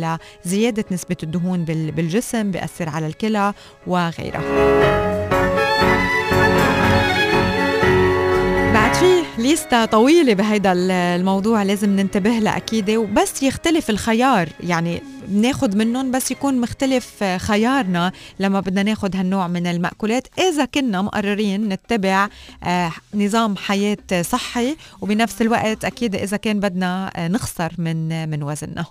لزياده 0.46 0.84
نسبة 0.92 1.16
الدهون 1.22 1.64
بال- 1.64 1.92
بالجسم 1.92 2.50
بيأثر 2.50 2.88
على 2.88 3.06
الكلى 3.06 3.52
وغيرها. 3.86 5.41
ليستا 9.42 9.84
طويلة 9.84 10.34
بهيدا 10.34 10.72
ال- 10.72 10.90
الموضوع 10.90 11.62
لازم 11.62 11.90
ننتبه 11.96 12.30
لها 12.38 12.56
أكيد 12.56 12.90
وبس 12.90 13.42
يختلف 13.42 13.90
الخيار. 13.90 14.48
يعني 14.60 15.02
بناخد 15.28 15.76
منهم 15.76 16.10
بس 16.10 16.30
يكون 16.30 16.60
مختلف 16.60 17.22
آه، 17.22 17.38
خيارنا 17.38 18.12
لما 18.40 18.60
بدنا 18.60 18.82
ناخد 18.82 19.16
هالنوع 19.16 19.48
من 19.48 19.66
المأكولات. 19.66 20.26
إذا 20.38 20.64
كنا 20.64 21.02
مقررين 21.02 21.68
نتبع 21.68 22.28
آه، 22.64 22.92
نظام 23.14 23.56
حياة 23.56 23.98
صحي 24.22 24.76
وبنفس 25.00 25.42
الوقت 25.42 25.84
أكيد 25.84 26.14
إذا 26.14 26.36
كان 26.36 26.60
بدنا 26.60 27.10
آه، 27.16 27.28
نخسر 27.28 27.72
من 27.78 28.28
من 28.30 28.42
وزننا. 28.42 28.84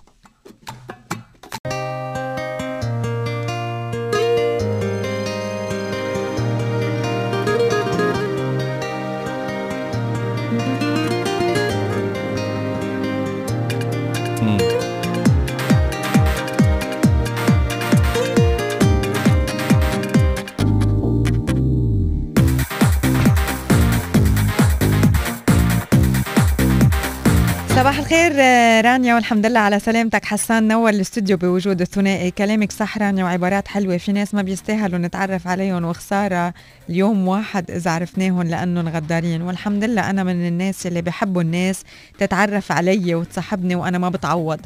صباح 27.82 27.98
الخير 27.98 28.32
آه، 28.38 28.80
رانيا 28.80 29.14
والحمد 29.14 29.46
لله 29.46 29.60
على 29.60 29.78
سلامتك. 29.78 30.24
حسان 30.24 30.68
نور 30.68 30.90
الاستوديو 30.90 31.36
بوجود 31.36 31.80
الثنائي. 31.80 32.30
كلامك 32.30 32.72
صح 32.72 32.98
رانيا 32.98 33.24
وعبارات 33.24 33.68
حلوة. 33.68 33.96
في 33.96 34.12
ناس 34.12 34.34
ما 34.34 34.42
بيستاهلوا 34.42 34.98
نتعرف 34.98 35.48
عليهم 35.48 35.84
وخسارة. 35.84 36.54
اليوم 36.90 37.28
واحد 37.28 37.70
إذا 37.70 37.90
عرفناهم 37.90 38.42
لأنهم 38.42 38.88
غدارين. 38.88 39.42
والحمد 39.42 39.84
لله 39.84 40.10
أنا 40.10 40.24
من 40.24 40.46
الناس 40.48 40.86
اللي 40.86 41.02
بحبوا 41.02 41.42
الناس 41.42 41.84
تتعرف 42.18 42.72
علي 42.72 43.14
وتصاحبني 43.14 43.74
وأنا 43.74 43.98
ما 43.98 44.08
بتعوض. 44.08 44.60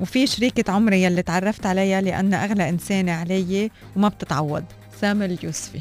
وفي 0.00 0.26
شريكة 0.26 0.72
عمري 0.72 1.02
يلي 1.02 1.22
تعرفت 1.22 1.66
عليها 1.66 2.00
لأن 2.00 2.34
أغلى 2.34 2.68
إنسانة 2.68 3.12
علي 3.12 3.70
وما 3.96 4.08
بتتعوض. 4.08 4.64
سامر 5.00 5.24
اليوسفي. 5.24 5.80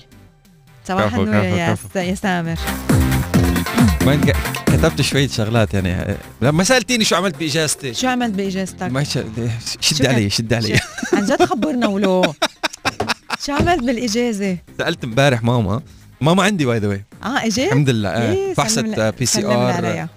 صباح 0.86 1.16
النور 1.16 1.44
يا 1.96 2.16
سامر. 2.16 2.60
ك- 3.84 4.36
كتبت 4.66 5.02
شوية 5.02 5.28
شغلات 5.28 5.74
يعني 5.74 6.18
لما 6.42 6.64
سألتيني 6.64 7.04
شو 7.06 7.16
عملت 7.16 7.38
بإجازتي 7.38 7.94
شو 7.94 8.08
عملت 8.08 8.34
بإجازتك؟ 8.34 8.84
ما 8.84 9.04
ش- 9.04 9.18
شد 9.82 10.06
علي 10.06 10.30
شد 10.30 10.54
علي 10.54 10.80
عن 11.14 11.26
جد 11.26 11.44
خبرنا 11.46 11.88
ولو 11.88 12.34
شو 13.46 13.52
عملت 13.54 13.84
بالإجازة؟ 13.84 14.58
سألت 14.78 15.04
امبارح 15.04 15.44
ماما 15.44 15.82
ماما 16.22 16.44
عندي 16.44 16.66
by 16.66 16.78
the 16.80 16.88
way 16.88 17.06
آه 17.24 17.46
إجيت؟ 17.46 17.68
الحمد 17.68 17.90
لله 17.90 18.10
آه. 18.10 18.32
إيه، 18.32 18.54
فحصت 18.54 18.80
PCR. 19.20 20.08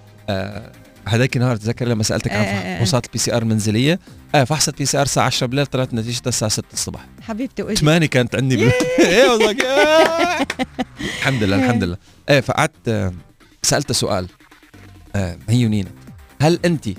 هذاك 1.07 1.35
النهار 1.37 1.55
تذكر 1.55 1.87
لما 1.87 2.03
سألتك 2.03 2.31
إيه، 2.31 2.37
عن 2.37 2.43
إيه، 2.45 2.53
إيه. 2.71 2.75
فحوصات 2.75 3.05
ال 3.05 3.17
PCR 3.17 3.41
المنزليه 3.41 3.99
آه 4.35 4.43
فحصت 4.43 4.77
PCR 4.77 5.03
الساعة 5.03 5.25
10 5.25 5.47
بالليل 5.47 5.65
طلعت 5.65 5.93
نتيجتها 5.93 6.29
الساعة 6.29 6.51
6 6.51 6.63
الصبح 6.73 6.99
حبيبتي 7.21 7.63
واجي 7.63 7.75
8 7.81 8.05
كانت 8.07 8.35
عندي. 8.35 8.55
إيه 8.99 9.29
والله. 9.29 9.55
الحمد 11.01 11.43
لله 11.43 11.55
الحمد 11.65 11.83
لله 11.83 11.97
إيه 12.29 12.39
فقعدت 12.39 13.11
آه، 13.63 13.67
سألت 13.67 13.91
سؤال 13.91 14.27
آه، 15.15 15.37
هي 15.49 15.65
ونينا 15.65 15.89
هل 16.41 16.59
أنت 16.65 16.89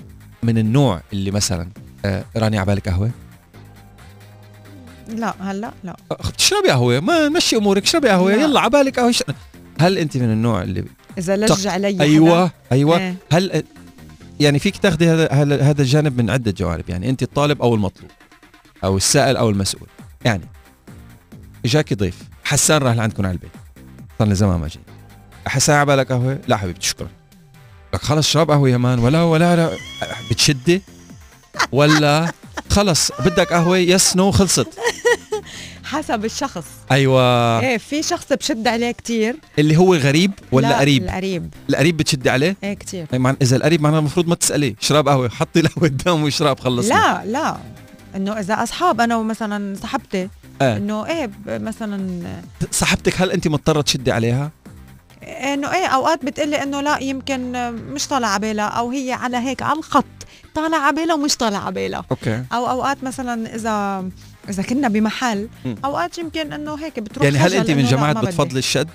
من 0.43 0.57
النوع 0.57 1.01
اللي 1.13 1.31
مثلا 1.31 1.69
آه، 2.05 2.25
راني 2.37 2.57
عبالك 2.57 2.89
قهوة؟ 2.89 3.11
لا 5.07 5.35
هلأ 5.39 5.73
لا. 5.83 5.95
تشربي 6.37 6.69
قهوة 6.69 6.99
ما 6.99 7.29
مشي 7.29 7.55
أمورك 7.55 7.83
اشربي 7.83 8.09
قهوة 8.09 8.35
لا. 8.35 8.41
يلا 8.41 8.59
عبالك 8.59 8.99
قهوة 8.99 9.11
ش- 9.11 9.23
هل 9.79 9.97
أنت 9.97 10.17
من 10.17 10.31
النوع 10.31 10.61
اللي 10.63 10.85
إذا 11.17 11.35
لج 11.37 11.67
علي 11.67 12.01
أيوه 12.01 12.51
أيوه. 12.71 12.97
إيه. 12.97 13.15
هل 13.31 13.63
يعني 14.39 14.59
فيك 14.59 14.77
تاخذي 14.77 15.09
هذا 15.09 15.31
هذا 15.31 15.61
هذا 15.61 15.81
الجانب 15.81 16.21
من 16.21 16.29
عدة 16.29 16.51
جوانب 16.51 16.89
يعني 16.89 17.09
أنت 17.09 17.23
الطالب 17.23 17.61
أو 17.61 17.75
المطلوب 17.75 18.11
أو 18.83 18.97
السائل 18.97 19.37
أو 19.37 19.49
المسؤول. 19.49 19.87
يعني 20.25 20.43
إجاكي 21.65 21.95
ضيف 21.95 22.21
حسان 22.43 22.81
راح 22.81 22.95
لعندكم 22.95 23.25
على 23.25 23.33
البيت. 23.33 23.51
صار 24.19 24.27
لي 24.27 24.35
زمان 24.35 24.59
ما 24.59 24.67
جيت 24.67 24.81
حسان 25.47 25.75
عبالك 25.75 26.11
قهوة؟ 26.11 26.39
لا 26.47 26.57
حبيبي 26.57 26.79
شكرا. 26.81 27.07
لك 27.93 28.01
خلص 28.01 28.27
شرب 28.27 28.51
قهوة 28.51 28.69
يا 28.69 28.77
man 28.77 28.99
ولا 28.99 29.23
ولا 29.23 29.55
لا 29.55 29.69
بتشدي 30.31 30.81
ولا 31.71 32.31
خلص 32.69 33.11
بدك 33.19 33.53
قهوة؟ 33.53 33.77
yes 33.77 34.15
no 34.15 34.31
خلصت. 34.31 34.67
حسب 35.83 36.25
الشخص. 36.25 36.65
أيوه. 36.91 37.59
إيه 37.59 37.77
في 37.77 38.03
شخص 38.03 38.33
بشد 38.33 38.67
عليه 38.67 38.91
كتير. 38.91 39.35
اللي 39.59 39.77
هو 39.77 39.95
غريب 39.95 40.31
ولا 40.51 40.67
لا 40.67 40.79
قريب؟ 40.79 41.03
القريب. 41.03 41.53
القريب 41.69 41.97
بتشدي 41.97 42.29
عليه؟ 42.29 42.55
إيه 42.63 42.73
كتير. 42.73 43.05
طيب 43.05 43.21
مع 43.21 43.35
إذا 43.41 43.55
القريب 43.55 43.81
معناه 43.81 43.99
المفروض 43.99 44.27
ما 44.27 44.35
تسأليه. 44.35 44.75
شرب 44.79 45.09
قهوة 45.09 45.29
حطي 45.29 45.59
القهوه 45.59 45.89
قدامه 45.89 46.23
ويشرب 46.23 46.59
خلص 46.59 46.87
لا 46.87 47.25
لا. 47.25 47.57
إنه 48.15 48.39
إذا 48.39 48.63
أصحاب 48.63 49.01
أنا 49.01 49.15
ومثلا 49.15 49.75
صاحبتي. 49.81 50.29
آه. 50.61 50.77
إنه 50.77 51.05
إيه 51.05 51.29
مثلا 51.47 52.21
صاحبتك 52.71 53.21
هل 53.21 53.31
انت 53.31 53.47
مضطرة 53.47 53.81
تشدي 53.81 54.11
عليها؟ 54.11 54.51
إنه 55.25 55.73
إيه 55.73 55.85
أوقات 55.85 56.25
بتقلي 56.25 56.63
إنه 56.63 56.81
لا 56.81 56.97
يمكن 56.99 57.71
مش 57.71 58.07
طالع 58.07 58.27
عبالها 58.27 58.65
أو 58.65 58.91
هي 58.91 59.11
على 59.11 59.37
هيك 59.37 59.61
على 59.61 59.79
الخط 59.79 60.05
طالع 60.55 60.77
عبالها 60.77 61.15
ومش 61.15 61.37
طالع 61.37 61.65
عبالها 61.65 62.05
أوكي. 62.11 62.43
أو 62.53 62.69
أوقات 62.69 63.03
مثلا 63.03 63.55
إذا 63.55 64.05
إذا 64.49 64.63
كنا 64.63 64.87
بمحل. 64.87 65.49
أوقات 65.85 66.17
يمكن 66.17 66.53
إنه 66.53 66.75
هيك 66.75 66.99
بتروح 66.99 67.25
يعني 67.25 67.37
هل 67.37 67.53
أنت 67.53 67.71
من 67.71 67.85
جماعة. 67.85 68.21
بتفضلي 68.21 68.59
الشد؟ 68.59 68.89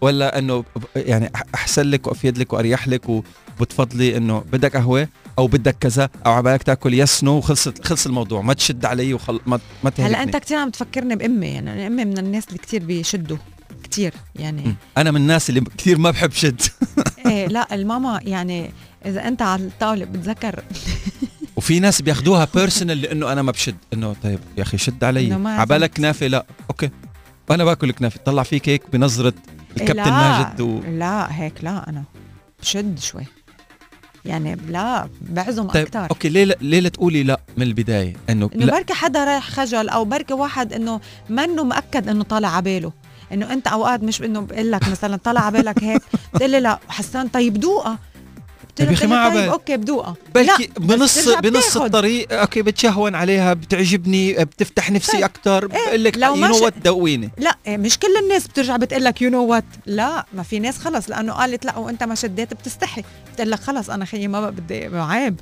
ولا 0.00 0.38
إنه 0.38 0.64
يعني 0.96 1.32
أحسن 1.54 1.82
لك 1.82 2.06
وأفيد 2.06 2.38
لك 2.38 2.52
وأريح 2.52 2.88
لك 2.88 3.02
وبتفضلي 3.08 4.16
إنه 4.16 4.44
بدك 4.52 4.76
قهوة 4.76 5.08
أو 5.38 5.46
بدك 5.46 5.76
كذا 5.80 6.08
أو 6.26 6.32
عبالك 6.32 6.62
تاكل 6.62 6.94
yes 6.94 7.24
no 7.24 7.32
وخلصت 7.36 7.86
خلص 7.86 8.06
الموضوع 8.06 8.40
ما 8.40 8.54
تشد 8.54 8.84
علي 8.84 9.14
وخل 9.14 9.40
ما 9.46 9.60
ما 9.84 9.92
هلأ 9.98 10.22
أنت 10.22 10.36
كثير 10.36 10.58
عم 10.58 10.70
تفكرني 10.70 11.16
بأمي 11.16 11.46
يعني 11.46 11.72
أنا 11.72 11.86
أمي 11.86 12.04
من 12.04 12.18
الناس 12.18 12.48
اللي 12.48 12.58
كثير 12.58 12.84
بيشدوا. 12.84 13.36
كثير 13.90 14.14
يعني. 14.36 14.76
أنا 14.96 15.10
من 15.10 15.16
الناس 15.16 15.50
اللي 15.50 15.60
كثير 15.78 15.98
ما 15.98 16.10
بحب 16.10 16.32
شد. 16.32 16.60
إيه 17.26 17.46
لا 17.46 17.74
الماما 17.74 18.20
يعني 18.22 18.70
إذا 19.06 19.28
أنت 19.28 19.42
على 19.42 19.62
الطاولة 19.62 20.04
بتذكر. 20.04 20.64
وفي 21.56 21.80
ناس 21.80 22.02
بياخدوها 22.02 22.48
personal 22.54 23.02
لأنه 23.02 23.32
أنا 23.32 23.42
ما 23.42 23.52
بشد. 23.52 23.76
إنه 23.92 24.16
طيب 24.22 24.38
يا 24.56 24.62
أخي 24.62 24.78
شد 24.78 25.04
علي. 25.04 25.32
عبالك 25.46 25.96
كنافه 25.96 26.26
لا. 26.26 26.46
okay. 26.70 26.90
وأنا 27.50 27.64
باكل 27.64 27.92
كنافة. 27.92 28.20
طلع 28.24 28.42
فيك 28.42 28.68
هيك 28.68 28.82
بنظرة 28.92 29.34
الكابتن 29.76 30.10
ماجد 30.10 30.60
و... 30.60 30.80
لا 30.80 31.40
هيك 31.40 31.64
لا 31.64 31.88
أنا 31.88 32.04
بشد 32.60 32.98
شوي. 32.98 33.24
يعني 34.24 34.56
لا 34.68 35.08
بعزم 35.20 35.66
طيب 35.68 35.86
أكثر 35.86 36.06
okay 36.10 36.28
ليه 36.28 36.56
ليه 36.60 36.88
تقولي 36.88 37.22
لا 37.22 37.40
من 37.56 37.62
البداية 37.62 38.16
إنه 38.30 38.50
إنه 38.54 38.66
بركي 38.66 38.94
حدا 38.94 39.24
رايح 39.24 39.50
خجل 39.50 39.88
أو 39.88 40.04
بركي 40.04 40.34
واحد 40.34 40.72
إنه 40.72 41.00
منه 41.28 41.64
مأكد 41.64 42.08
إنه 42.08 42.24
طالع 42.24 42.56
عباله. 42.56 42.92
إنه 43.32 43.52
أنت 43.52 43.66
أوقات 43.66 44.02
مش 44.02 44.22
إنه 44.22 44.40
بقول 44.40 44.72
لك 44.72 44.88
مثلا 44.88 45.16
طالع 45.16 45.40
عبالك 45.40 45.84
هيك 45.84 46.02
بتقول 46.34 46.50
لي 46.50 46.60
لا 46.60 46.78
حسان 46.88 47.28
طيب 47.28 47.60
دوقها 47.60 47.98
طيب 48.76 48.88
يا 48.88 48.94
أخي 48.94 49.06
ما 49.06 49.28
طيب 49.28 49.38
عبال. 49.38 49.48
okay 49.48 49.76
بدوقها 49.76 50.14
بلكي 50.34 50.70
بنص 50.76 51.28
بنص. 51.28 51.76
الطريق. 51.76 52.32
okay 52.32 52.62
بتشهون 52.62 53.14
عليها 53.14 53.54
بتعجبني 53.54 54.32
بتفتح 54.44 54.90
نفسي 54.90 55.12
طيب. 55.12 55.22
أكثر 55.22 55.66
بقول 55.66 56.04
لك 56.04 56.16
you 56.16 56.34
know 56.36 56.64
what 56.64 56.78
دوقيني. 56.78 57.30
لا 57.38 57.56
إيه، 57.66 57.76
مش 57.76 57.98
كل 57.98 58.16
الناس 58.22 58.46
بترجع 58.48 58.76
بتقول 58.76 59.04
لك 59.04 59.22
you 59.22 59.30
know 59.30 59.44
what 59.46 59.64
لا 59.86 60.26
ما 60.32 60.42
في 60.42 60.58
ناس 60.58 60.78
خلص 60.78 61.10
لأنه 61.10 61.32
قالت 61.32 61.64
لا 61.64 61.78
وأنت 61.78 62.02
ما 62.02 62.14
شديت 62.14 62.54
بتستحي. 62.54 63.02
بتقول 63.32 63.50
لك 63.50 63.60
خلص 63.60 63.90
أنا 63.90 64.04
خيي 64.04 64.28
ما 64.28 64.50
بدي 64.50 64.90
عيب 64.96 65.40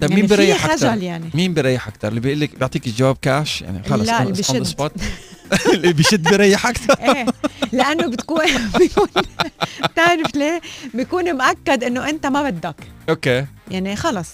طب 0.00 0.10
يعني 0.10 0.14
مين 0.14 0.26
بريح 0.26 0.64
أكثر 0.64 0.90
خجل 0.90 1.02
يعني. 1.02 1.30
مين 1.34 1.54
بريح 1.54 1.88
أكثر 1.88 2.08
اللي 2.08 2.20
بيقول 2.20 2.40
لك 2.40 2.58
بيعطيك 2.58 2.86
الجواب 2.86 3.16
كاش 3.22 3.62
يعني 3.62 3.82
خلص 3.88 4.08
لا، 4.08 4.22
اللي 4.22 4.64
spot. 4.64 4.90
اللي 5.74 5.92
بيشد 5.92 6.28
بريح 6.28 6.66
أكثر 6.66 6.94
إيه 7.00 7.26
لأنه 7.72 8.06
بتكون 8.06 8.44
بيكون 8.78 9.08
بتعرف 9.84 10.36
ليه؟ 10.36 10.60
بيكون 10.94 11.34
مأكد 11.36 11.84
إنه 11.84 12.08
أنت 12.08 12.26
ما 12.26 12.50
بدك. 12.50 12.76
أوكي. 13.08 13.46
يعني 13.70 13.96
خلص؟ 13.96 14.28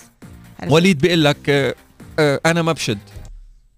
وليد 0.68 0.98
بيقول 0.98 1.24
لك 1.24 1.50
آه، 1.50 1.74
آه، 2.18 2.40
أنا 2.46 2.62
ما 2.62 2.72
بشد. 2.72 2.98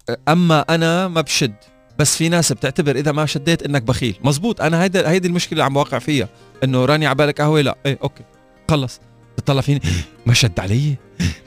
آه، 0.09 0.17
أما 0.27 0.65
أنا 0.69 1.07
ما 1.07 1.21
بشد. 1.21 1.53
بس 1.99 2.17
في 2.17 2.29
ناس 2.29 2.51
بتعتبر 2.53 2.95
إذا 2.95 3.11
ما 3.11 3.25
شديت 3.25 3.63
إنك 3.63 3.81
بخيل. 3.81 4.15
مزبوط. 4.23 4.61
أنا 4.61 4.83
هيدا 4.83 5.09
هيدي 5.09 5.27
المشكلة 5.27 5.51
اللي 5.51 5.63
عم 5.63 5.73
بوقع 5.73 5.99
فيها. 5.99 6.29
إنه 6.63 6.85
راني 6.85 7.07
عبالك 7.07 7.41
قهوة؟ 7.41 7.61
لا. 7.61 7.75
إيه 7.85 7.99
okay. 8.03 8.23
خلص. 8.69 8.99
بتطلع 9.43 9.61
فيني؟ 9.61 9.81
ما 10.25 10.33
شد 10.33 10.59
علي 10.59 10.95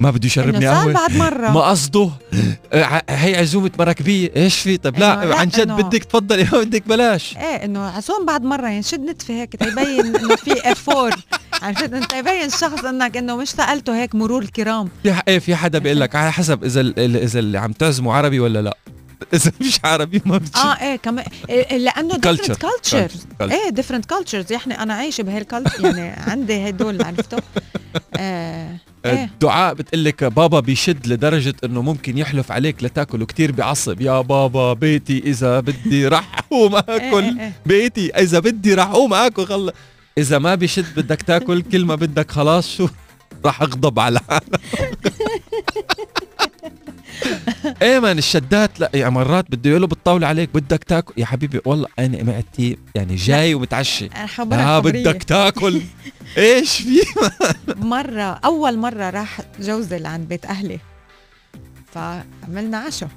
ما 0.01 0.11
بده 0.11 0.27
يشربني 0.27 0.67
قهوة. 0.67 0.93
بعد 0.93 1.17
مرة. 1.17 1.51
ما 1.51 1.61
قصده. 1.61 2.11
آه، 2.73 3.03
هي 3.11 3.37
عزومة 3.37 3.71
مراكبيه 3.79 4.31
إيش 4.37 4.59
في؟ 4.59 4.77
طب 4.77 4.99
لا, 4.99 5.25
لا، 5.25 5.37
عن 5.37 5.49
جد 5.49 5.69
بدك 5.71 6.05
تفضلي 6.05 6.45
ما 6.53 6.59
بدك 6.61 6.89
بلاش. 6.89 7.37
إيه 7.37 7.65
إنه 7.65 7.81
عزوم 7.81 8.27
بعد 8.27 8.43
مرة 8.43 8.67
يعني 8.67 8.83
شد 8.83 9.01
نتفة 9.01 9.35
هيك 9.35 9.57
تيبين 9.57 10.17
إنه 10.17 10.37
في 10.37 10.73
effort 10.73 11.11
عرفت 11.63 11.93
انت 11.93 12.13
يبين 12.13 12.45
الشخص 12.45 12.85
إنك 12.85 13.17
إنه 13.17 13.37
مش 13.37 13.49
سألته 13.49 14.03
هيك 14.03 14.15
مرور 14.15 14.43
الكرام. 14.43 14.89
في 15.03 15.15
إيه 15.29 15.39
في 15.39 15.57
حدا 15.57 15.79
بيقول 15.79 16.01
لك 16.01 16.15
على 16.15 16.33
حسب 16.33 16.65
إذا 16.65 16.81
إذا 16.99 17.39
اللي 17.39 17.59
عم 17.59 17.73
تعزمه 17.73 18.13
عربي 18.15 18.41
ولا 18.41 18.63
لا. 18.63 18.77
اذا 19.35 19.53
مش 19.61 19.81
عربي 19.85 20.23
ما 20.25 20.39
بتشد 20.39 20.57
آه 20.57 20.83
إيه 20.83 20.97
كمان 20.97 21.25
إيه 21.49 21.77
لأنه 21.79 22.15
Culture. 22.15 22.29
Different 22.29 22.67
culture. 22.67 23.43
إيه 23.43 23.69
different 23.71 24.05
cultures 24.07 24.53
يعني 24.53 24.83
أنا 24.83 24.95
عايشة 24.95 25.23
بهال 25.23 25.41
culture 25.41 25.85
يعني 25.85 26.31
عندي 26.31 26.69
هدول 26.69 27.03
عرفتوا؟ 27.05 27.39
آه 28.17 28.77
إيه. 29.07 29.25
الدعاء 29.25 29.75
بتقول 29.75 30.05
لك 30.05 30.25
بابا 30.25 30.61
بيشد 30.61 31.07
لدرجة 31.07 31.55
إنه 31.65 31.83
ممكن 31.83 32.19
يحلف 32.19 32.53
عليك 32.53 32.85
لتاكل 32.85 33.23
وكتير 33.23 33.53
بيعصب 33.53 34.01
يا 34.01 34.21
بابا 34.21 34.73
بيتي 34.73 35.19
إذا 35.27 35.61
بدي 35.61 36.09
رح 36.09 36.39
أقوم 36.39 36.75
إيه 36.75 36.83
آكل. 36.89 37.23
إيه. 37.25 37.41
إيه. 37.41 37.53
بيتي 37.67 38.11
إذا 38.11 38.39
بدي 38.39 38.75
رح 38.75 38.87
أقوم 38.87 39.15
آكل. 39.15 39.47
خلص. 39.47 39.73
إذا 40.19 40.39
ما 40.39 40.55
بيشد 40.55 40.87
بدك 40.97 41.23
تاكل 41.23 41.63
كل 41.63 41.85
ما 41.85 41.95
بدك 41.95 42.31
خلاص 42.31 42.77
شو؟ 42.77 42.89
رح 43.45 43.63
أغضب 43.63 43.99
على 44.01 44.21
إيه 47.83 47.99
man 47.99 48.19
الشدات؟ 48.19 48.81
لا 48.81 48.91
يعني 48.95 49.11
مرات 49.11 49.51
بده 49.51 49.71
يقولوا 49.71 49.89
بالطاولة 49.89 50.27
عليك 50.27 50.51
بدك 50.55 50.85
تاكل؟ 50.85 51.15
يا 51.17 51.27
حبيبي 51.27 51.61
والله 51.65 51.89
أنا 51.99 52.23
معدتي 52.23 52.79
يعني 52.95 53.15
جاي 53.15 53.55
ومتعشي. 53.55 54.09
آه. 54.53 54.79
بدك 54.79 55.23
تاكل. 55.23 55.83
إيش 56.39 56.83
في؟ 56.83 57.01
مرة 57.77 58.23
أول 58.23 58.79
مرة 58.79 59.11
راح 59.11 59.41
جوزي 59.61 59.99
لعند 59.99 60.29
بيت 60.29 60.47
أهلي. 60.47 60.79
فعملنا 61.93 62.79
عشاء. 62.79 63.09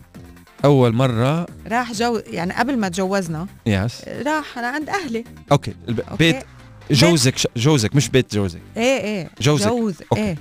أول 0.65 0.93
مرة؟ 0.93 1.45
راح 1.67 1.93
جو 1.93 2.21
يعني 2.27 2.53
قبل 2.53 2.77
ما 2.77 2.89
تجوزنا 2.89 3.47
yes 3.65 4.01
راح 4.25 4.57
أنا 4.57 4.67
عند 4.67 4.89
أهلي. 4.89 5.23
okay 5.51 5.73
okay. 5.89 6.15
بيت 6.17 6.43
جوزك 6.91 7.35
جوزك 7.57 7.95
مش 7.95 8.09
بيت 8.09 8.35
جوزك. 8.35 8.61
إيه 8.77 8.99
إيه. 9.01 9.29
جوزك. 9.41 9.67
جوز 9.67 9.95
Okay. 10.11 10.21
إيه. 10.21 10.37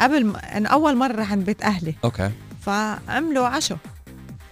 قبل 0.00 0.24
ما 0.24 0.56
أنا 0.56 0.68
أول 0.68 0.96
مرة 0.96 1.12
راح 1.12 1.32
عند 1.32 1.44
بيت 1.46 1.62
أهلي. 1.62 1.94
Okay. 2.04 2.30
فعملوا 2.66 3.46
عشاء. 3.46 3.78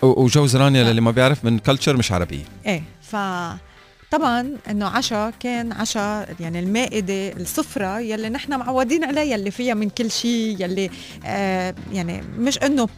و- 0.02 0.22
وجوز 0.24 0.56
رانيا 0.56 0.84
للي 0.84 1.00
ما 1.00 1.10
بيعرف 1.10 1.44
من 1.44 1.58
culture 1.58 1.96
مش 1.96 2.12
عربية. 2.12 2.44
إيه 2.66 2.82
ف 3.02 3.16
طبعا 4.10 4.56
إنه 4.70 4.86
عشاء 4.86 5.32
كان 5.40 5.72
عشاء 5.72 6.34
يعني 6.40 6.60
المائدة 6.60 7.28
السفره 7.32 8.00
يلي 8.00 8.28
نحن 8.28 8.58
معودين 8.58 9.04
عليها 9.04 9.22
يلي 9.22 9.50
فيها 9.50 9.74
من 9.74 9.90
كل 9.90 10.10
شيء 10.10 10.56
يلي 10.60 10.90
آه 11.24 11.74
يعني 11.92 12.22
مش 12.38 12.58
إنه 12.58 12.88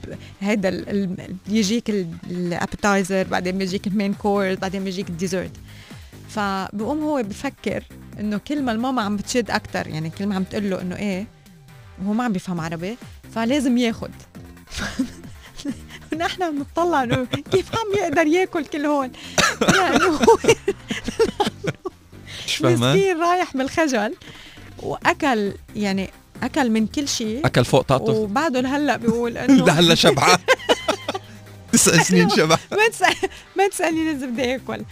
ال- 0.43 1.37
بيجيك 1.49 1.91
ال 2.31 2.40
appetizer 2.40 3.27
بعدين 3.27 3.59
بيجيك 3.59 3.87
ال 3.87 3.92
main 3.92 4.15
course 4.15 4.59
بعدين 4.59 4.85
بيجيك 4.85 5.09
ال 5.09 5.13
dessert. 5.13 5.51
فبقوم 6.29 7.01
هو 7.03 7.23
بفكر 7.23 7.85
إنه 8.21 8.39
كل 8.39 8.63
ما 8.63 8.73
الماما 8.73 9.03
عم 9.03 9.17
بتشد 9.17 9.51
أكثر 9.51 9.87
يعني 9.87 10.11
كل 10.11 10.27
ما 10.27 10.35
عم 10.35 10.43
تقول 10.45 10.71
له 10.71 10.81
إنه 10.81 10.97
إيه 10.97 11.27
وهو 12.03 12.13
ما 12.13 12.25
عم 12.25 12.33
بيفهم 12.33 12.61
عربي 12.61 12.97
فلازم 13.35 13.79
ياخد. 13.79 14.11
ونحن 16.13 16.43
عم 16.43 16.59
نطلع 16.59 17.03
انه 17.03 17.27
كيف 17.51 17.67
عم 17.73 17.95
يقدر 17.99 18.27
ياكل 18.27 18.65
كل 18.65 18.87
هون 18.87 19.13
لأنه 19.61 20.07
هو 20.07 20.39
مسكين 22.61 23.21
رايح 23.21 23.57
بالخجل 23.57 24.15
وأكل 24.83 25.53
يعني 25.77 26.11
أكل 26.43 26.71
من 26.71 26.87
كل 26.87 27.09
شيء. 27.09 27.47
أكل 27.47 27.65
فوق 27.65 27.83
طاقته. 27.83 28.13
وبعده 28.13 28.61
لهلأ 28.61 28.97
بيقول 28.97 29.39
انه 29.39 29.65
لهلأ 29.67 29.95
شبعان. 29.95 30.39
تسع 31.73 32.03
سنين 32.03 32.31
شبعان. 32.31 32.59
ما 33.57 33.69
تسألني 33.69 34.11
اذا 34.11 34.27
بدي 34.27 34.55
آكل. 34.55 34.85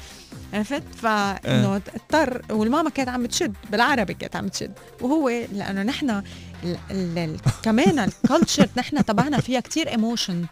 عرفت؟ 0.55 0.83
فانه 1.03 1.77
اضطر 1.77 2.43
والماما 2.51 2.91
كانت 2.91 3.09
عم 3.09 3.27
تشد 3.27 3.55
بالعربي 3.71 4.15
كانت 4.15 4.37
عم 4.37 4.49
تشد. 4.49 4.73
وهو 5.01 5.29
لأنه 5.53 5.83
نحن 5.83 6.11
ال- 6.11 6.77
ال- 6.91 7.37
كمان 7.63 7.99
ال 7.99 8.07
culture 8.07 8.69
نحن 8.77 9.05
تبعنا 9.05 9.41
فيها 9.41 9.61
كتير 9.61 9.89
emotion 9.89 10.45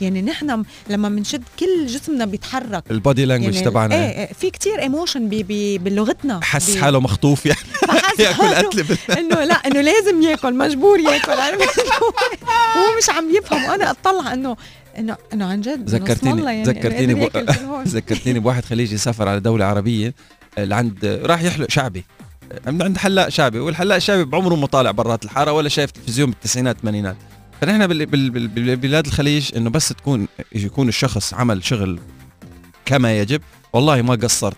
يعني 0.00 0.22
نحن 0.22 0.64
لما 0.90 1.08
بنشد 1.08 1.42
كل 1.60 1.86
جسمنا 1.86 2.24
بيتحرك. 2.24 2.84
ال 2.90 2.97
body 2.97 3.24
language 3.24 3.54
يعني 3.54 3.66
تبعنا. 3.66 3.94
إيه 3.94 4.10
إيه، 4.26 4.32
في 4.32 4.50
كتير 4.50 4.78
emotion 4.82 5.28
بي 5.28 5.42
بي 5.42 5.78
بلغتنا. 5.78 6.40
حس 6.42 6.70
بي- 6.70 6.80
حاله 6.80 7.00
مخطوف 7.00 7.46
يعني. 7.46 7.58
ياكل 8.18 8.54
قتله 8.54 8.82
بال- 8.82 9.18
إنه 9.18 9.44
لا 9.44 9.54
إنه 9.54 9.80
لازم 9.80 10.22
ياكل 10.22 10.54
مجبور 10.54 11.00
ياكل. 11.00 11.32
هو 12.76 12.96
مش 12.98 13.10
عم 13.10 13.30
يفهم. 13.30 13.64
وأنا 13.64 13.90
أطلع 13.90 14.32
إنه 14.32 14.56
انه 14.98 15.16
إنه 15.32 15.44
عن 15.46 15.60
جد 15.60 15.88
ذكرتيني- 15.90 16.42
يعني 16.44 16.62
ذكرتيني 16.62 17.30
هون. 17.66 17.84
ذكرتيني 17.96 18.38
بواحد 18.38 18.64
خليجي 18.64 18.96
سافر 18.96 19.28
على 19.28 19.40
دولة 19.40 19.64
عربية 19.64 20.14
لعند 20.58 21.04
راح 21.24 21.42
يحلق 21.42 21.70
شعبي. 21.70 22.04
من 22.66 22.82
عند 22.82 22.98
حلاق 22.98 23.28
شعبي 23.28 23.58
والحلاق 23.58 23.96
الشعبي 23.96 24.24
بعمره 24.24 24.54
ما 24.54 24.66
طالع 24.66 24.90
برات 24.90 25.24
الحارة 25.24 25.52
ولا 25.52 25.68
شايف 25.68 25.90
تلفزيون 25.90 26.30
بالتسعينات 26.30 26.76
الثمانينات. 26.76 27.16
فنحن 27.60 27.86
ببلاد 27.86 29.06
الخليج 29.06 29.50
إنه 29.56 29.70
بس 29.70 29.88
تكون 29.88 30.28
يكون 30.54 30.88
الشخص 30.88 31.34
عمل 31.34 31.64
شغل 31.64 32.00
كما 32.84 33.18
يجب 33.18 33.40
والله 33.72 34.02
ما 34.02 34.14
قصرت. 34.14 34.56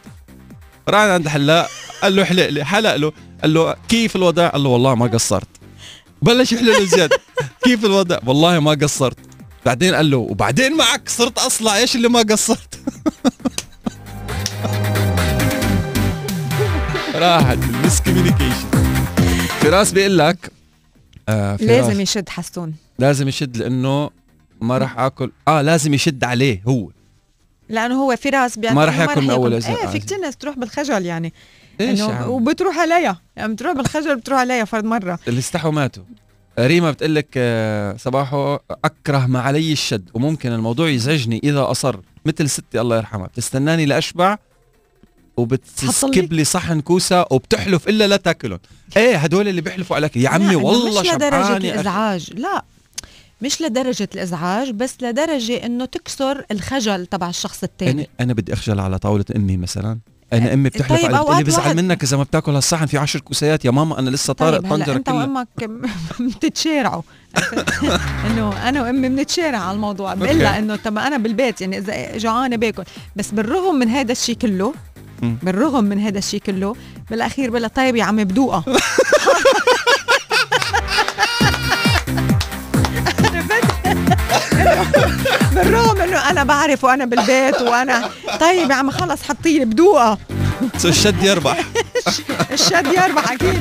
راح 0.88 1.00
عند 1.00 1.24
الحلاق 1.24 1.68
قال 2.02 2.16
له 2.16 2.22
احلق 2.22 2.48
لي 2.48 2.64
حلق 2.64 2.96
له 2.96 3.12
قال 3.42 3.54
له 3.54 3.76
كيف 3.88 4.16
الوضع؟ 4.16 4.48
قال 4.48 4.62
له 4.62 4.68
والله 4.68 4.94
ما 4.94 5.06
قصرت. 5.06 5.48
بلش 6.22 6.52
يحلق 6.52 6.78
له 6.78 6.84
زيادة. 6.84 7.18
كيف 7.64 7.84
الوضع؟ 7.84 8.18
والله 8.26 8.58
ما 8.60 8.70
قصرت. 8.70 9.18
بعدين 9.66 9.94
قال 9.94 10.10
له 10.10 10.16
وبعدين 10.16 10.76
معك 10.76 11.08
صرت 11.08 11.38
أصلع 11.38 11.76
إيش 11.76 11.96
اللي 11.96 12.08
ما 12.08 12.22
قصرت؟ 12.22 12.80
راحت 17.14 17.58
المسكوميونيكيشن 17.58 18.70
فراس 19.60 19.92
بيقول 19.92 20.18
لك 20.18 20.52
آه 21.28 21.56
فراس. 21.56 21.68
لازم 21.68 22.00
يشد 22.00 22.28
حسون. 22.28 22.74
لازم 22.98 23.28
يشد 23.28 23.56
لأنه 23.56 24.10
ما 24.60 24.78
راح 24.78 24.98
آكل. 24.98 25.30
آه 25.48 25.62
لازم 25.62 25.94
يشد 25.94 26.24
عليه 26.24 26.62
هو. 26.68 26.90
لأنه 27.68 27.94
هو 27.94 28.16
فراس 28.16 28.58
ما 28.58 28.70
إنه 28.84 29.00
ياكل 29.02 29.20
من. 29.22 29.60
إذا- 29.62 29.66
إيه 29.68 29.86
في 29.86 29.98
كثير 29.98 30.18
ناس 30.18 30.36
تروح 30.36 30.58
بالخجل 30.58 31.06
يعني. 31.06 31.32
إيش 31.80 31.98
يعني 31.98 32.26
وبتروح 32.26 32.78
عليها 32.78 33.20
يعني 33.36 33.52
بتروح 33.54 33.72
بالخجل 33.72 34.16
بتروح 34.16 34.38
عليها 34.40 34.64
فرد 34.64 34.84
مرة. 34.84 35.18
اللي 35.28 35.38
استحوا 35.38 35.70
ماتوا. 35.70 36.02
ريما 36.58 36.90
بتقول 36.90 37.14
لك 37.14 37.28
آه، 37.36 37.96
صباحو 37.96 38.58
أكره 38.84 39.26
ما 39.26 39.40
علي 39.40 39.72
الشد 39.72 40.10
وممكن 40.14 40.52
الموضوع 40.52 40.88
يزعجني 40.88 41.40
إذا 41.44 41.70
أصر. 41.70 41.96
مثل 42.26 42.50
ستي 42.50 42.80
الله 42.80 42.96
يرحمها 42.96 43.26
بتستناني 43.26 43.86
لأشبع 43.86 44.38
وبتسكب 45.36 46.32
لي 46.32 46.44
صحن 46.44 46.80
كوسة 46.80 47.24
وبتحلف 47.30 47.88
إلا 47.88 48.06
لا 48.06 48.16
تاكلهم. 48.16 48.58
إيه 48.96 49.16
هدول 49.16 49.48
اللي 49.48 49.60
بيحلفوا 49.60 49.96
عليك. 49.96 50.16
يا 50.16 50.28
عمي 50.28 50.56
والله 50.56 51.00
مش 51.00 51.06
لدرجة. 51.12 51.56
الإزعاج. 51.56 52.32
لا 52.34 52.64
مش 53.42 53.62
لدرجة 53.62 54.08
الإزعاج 54.14 54.70
بس 54.70 54.96
لدرجة 55.02 55.66
إنه 55.66 55.84
تكسر 55.84 56.44
الخجل 56.50 57.06
تبع 57.06 57.28
الشخص 57.28 57.62
التاني. 57.62 58.00
أنا 58.00 58.06
أنا 58.20 58.32
بدي 58.32 58.52
أخجل 58.52 58.80
على 58.80 58.98
طاولة 58.98 59.24
أمي 59.36 59.56
مثلا. 59.56 59.98
أنا 60.32 60.54
أمي 60.54 60.68
بتحلف 60.68 60.88
طيب، 60.88 61.04
علي 61.04 61.08
بتقول 61.08 61.12
لي 61.12 61.18
أوقات 61.18 61.46
بزعل 61.46 61.76
منك 61.76 62.02
إذا 62.02 62.16
ما 62.16 62.22
بتاكل 62.22 62.54
هالصحن 62.54 62.86
في 62.86 62.98
عشر 62.98 63.20
كوسيات 63.20 63.64
يا 63.64 63.70
ماما 63.70 63.98
أنا 63.98 64.10
لسه 64.10 64.32
طارق 64.32 64.60
طيب 64.60 64.70
طنجره 64.70 64.96
أنت 64.96 65.08
وامك 65.08 65.48
بتتشارعوا. 66.36 67.02
إنه 68.26 68.68
أنا 68.68 68.82
وأمي 68.82 69.08
بنتشارع 69.08 69.58
على 69.58 69.74
الموضوع. 69.74 70.14
بقول 70.14 70.42
إنه 70.42 70.76
طب 70.76 70.98
أنا 70.98 71.16
بالبيت 71.16 71.60
يعني 71.60 71.78
إذا 71.78 72.18
جوعانة 72.18 72.56
باكل. 72.56 72.82
بس 73.16 73.30
بالرغم 73.30 73.74
من 73.74 73.88
هذا 73.88 74.12
الشيء 74.12 74.34
كله. 74.34 74.74
بالرغم 75.22 75.84
من 75.84 75.98
هذا 75.98 76.18
الشيء 76.18 76.40
كله 76.40 76.76
بالأخير 77.10 77.58
لها 77.58 77.68
طيب 77.68 77.96
يا 77.96 78.04
عمي 78.04 78.24
بدوقها 78.24 78.64
بالرغم 85.64 86.00
إنه 86.00 86.30
أنا 86.30 86.44
بعرف 86.44 86.84
وأنا 86.84 87.04
بالبيت 87.04 87.62
وأنا. 87.62 88.10
طيب 88.40 88.70
يا 88.70 88.74
عم 88.74 88.90
خلص 88.90 89.22
حطي 89.22 89.58
لي 89.58 89.64
بدوقها 89.64 90.18
سو 90.76 90.88
الشد 90.88 91.22
يربح. 91.22 91.58
الشد 92.52 92.86
يربح 92.86 93.32
أكيد. 93.32 93.60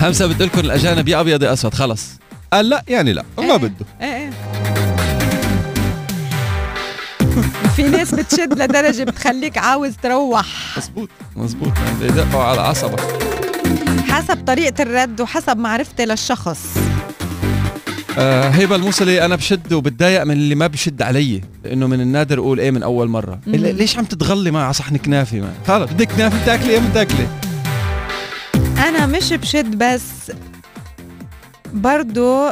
همسة 0.00 0.26
بتقول 0.26 0.48
لكم 0.48 0.60
الأجانب 0.60 1.08
يا 1.08 1.20
أبيض 1.20 1.42
يا 1.42 1.52
أسود 1.52 1.74
خلص. 1.74 2.06
قال 2.52 2.68
لا 2.68 2.82
يعني 2.88 3.12
لا 3.12 3.24
ما 3.38 3.44
إيه. 3.44 3.56
بده. 3.56 3.86
إيه 4.00 4.06
إيه. 4.16 4.30
في 7.76 7.82
ناس 7.82 8.14
بتشد 8.14 8.58
لدرجة 8.62 9.02
بتخليك 9.04 9.58
عاوز 9.58 9.92
تروح. 10.02 10.46
مزبوط 10.76 11.08
مزبوط 11.36 11.72
بيدقوا 12.00 12.42
على 12.42 12.60
عصبك. 12.60 13.00
حسب 14.08 14.44
طريقة 14.46 14.82
الرد 14.82 15.20
وحسب 15.20 15.56
معرفتي 15.58 16.04
للشخص. 16.04 16.58
آه 18.18 18.48
هيبه 18.48 18.76
الموصلي 18.76 19.24
أنا 19.24 19.36
بشد 19.36 19.72
وبتضايق 19.72 20.22
من 20.24 20.30
اللي 20.32 20.54
ما 20.54 20.66
بشد 20.66 21.02
علي 21.02 21.40
لأنه 21.64 21.86
من 21.86 22.00
النادر 22.00 22.38
أقول 22.38 22.60
إيه 22.60 22.70
من 22.70 22.82
أول 22.82 23.08
مرة. 23.08 23.40
ليش 23.46 23.98
عم 23.98 24.04
تتغلي 24.04 24.50
مع 24.50 24.72
صحن 24.72 24.96
كنافه 24.96 25.40
ما 25.40 25.52
خلص 25.66 25.92
بدك 25.92 26.12
كنافه 26.12 26.46
تاكلي 26.46 26.70
إيه 26.70 26.80
بتاكلي 26.90 27.26
أنا 28.88 29.06
مش 29.06 29.32
بشد 29.32 29.78
بس 29.78 30.32
برضو 31.72 32.48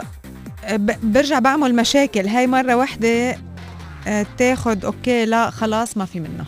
برجع 1.02 1.38
بعمل 1.38 1.76
مشاكل. 1.76 2.28
هاي 2.28 2.46
مرة 2.46 2.76
واحدة 2.76 3.36
آه، 4.06 4.26
تاخد 4.38 4.84
okay 4.84 5.24
لا 5.24 5.50
خلاص 5.50 5.96
ما 5.96 6.04
في 6.04 6.20
منها 6.20 6.46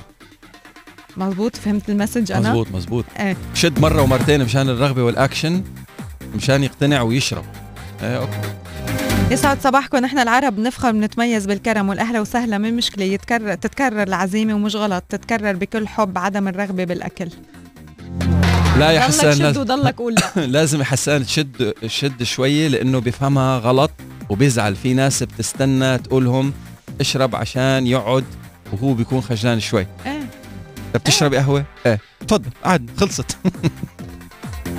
مزبوط؟ 1.17 1.57
فهمت 1.57 1.89
ال 1.91 1.96
message 1.96 2.33
أنا؟ 2.33 2.49
مزبوط 2.51 2.67
مزبوط. 2.73 3.05
إيه. 3.19 3.37
شد 3.55 3.79
مرة 3.81 4.03
ومرتين 4.03 4.45
مشان 4.45 4.69
الرغبة 4.69 5.03
والأكشن 5.03 5.63
مشان 6.35 6.65
يقتنع 6.65 7.03
ويشرب. 7.03 7.45
إيه 8.03 8.17
أوكي. 8.19 8.39
يسعد 9.31 9.61
صباحكم. 9.61 9.99
نحن 9.99 10.19
العرب 10.19 10.59
نفخر 10.59 10.93
بنتميز 10.93 11.47
بالكرم 11.47 11.89
والاهلا 11.89 12.21
وسهلا 12.21 12.59
من 12.59 12.77
مشكلة. 12.77 13.05
يتكرر 13.05 13.55
تتكرر 13.55 14.03
العزيمة 14.03 14.55
ومش 14.55 14.77
غلط 14.77 15.05
تتكرر 15.09 15.53
بكل 15.53 15.89
حب 15.89 16.19
عدم 16.19 16.49
الرغبة 16.49 16.85
بالأكل. 16.85 17.29
لا 18.79 18.91
يا 18.91 19.01
حسان 19.01 19.35
شد 19.35 19.59
وضلك 19.59 19.97
قول 19.97 20.15
لا. 20.15 20.47
لازم 20.57 20.83
حسان 20.83 21.27
تشد 21.27 21.75
شد 21.87 22.23
شوي 22.23 22.69
لأنه 22.69 22.99
بيفهمها 22.99 23.59
غلط 23.59 23.91
وبيزعل. 24.29 24.77
في 24.77 24.95
ناس 24.95 25.23
بتستنى 25.23 25.99
تقولهم 25.99 26.53
اشرب 27.01 27.37
عشان 27.37 27.87
يقعد 27.87 28.25
وهو 28.73 28.95
بيكون 28.95 29.21
خجلان 29.21 29.61
شوي. 29.61 29.87
إيه. 30.07 30.21
طب 30.95 31.01
بتشربي 31.01 31.37
قهوة؟ 31.37 31.65
إيه. 31.87 32.01
تفضل 32.29 32.51
عاد 32.65 32.91
خلصت. 32.97 33.37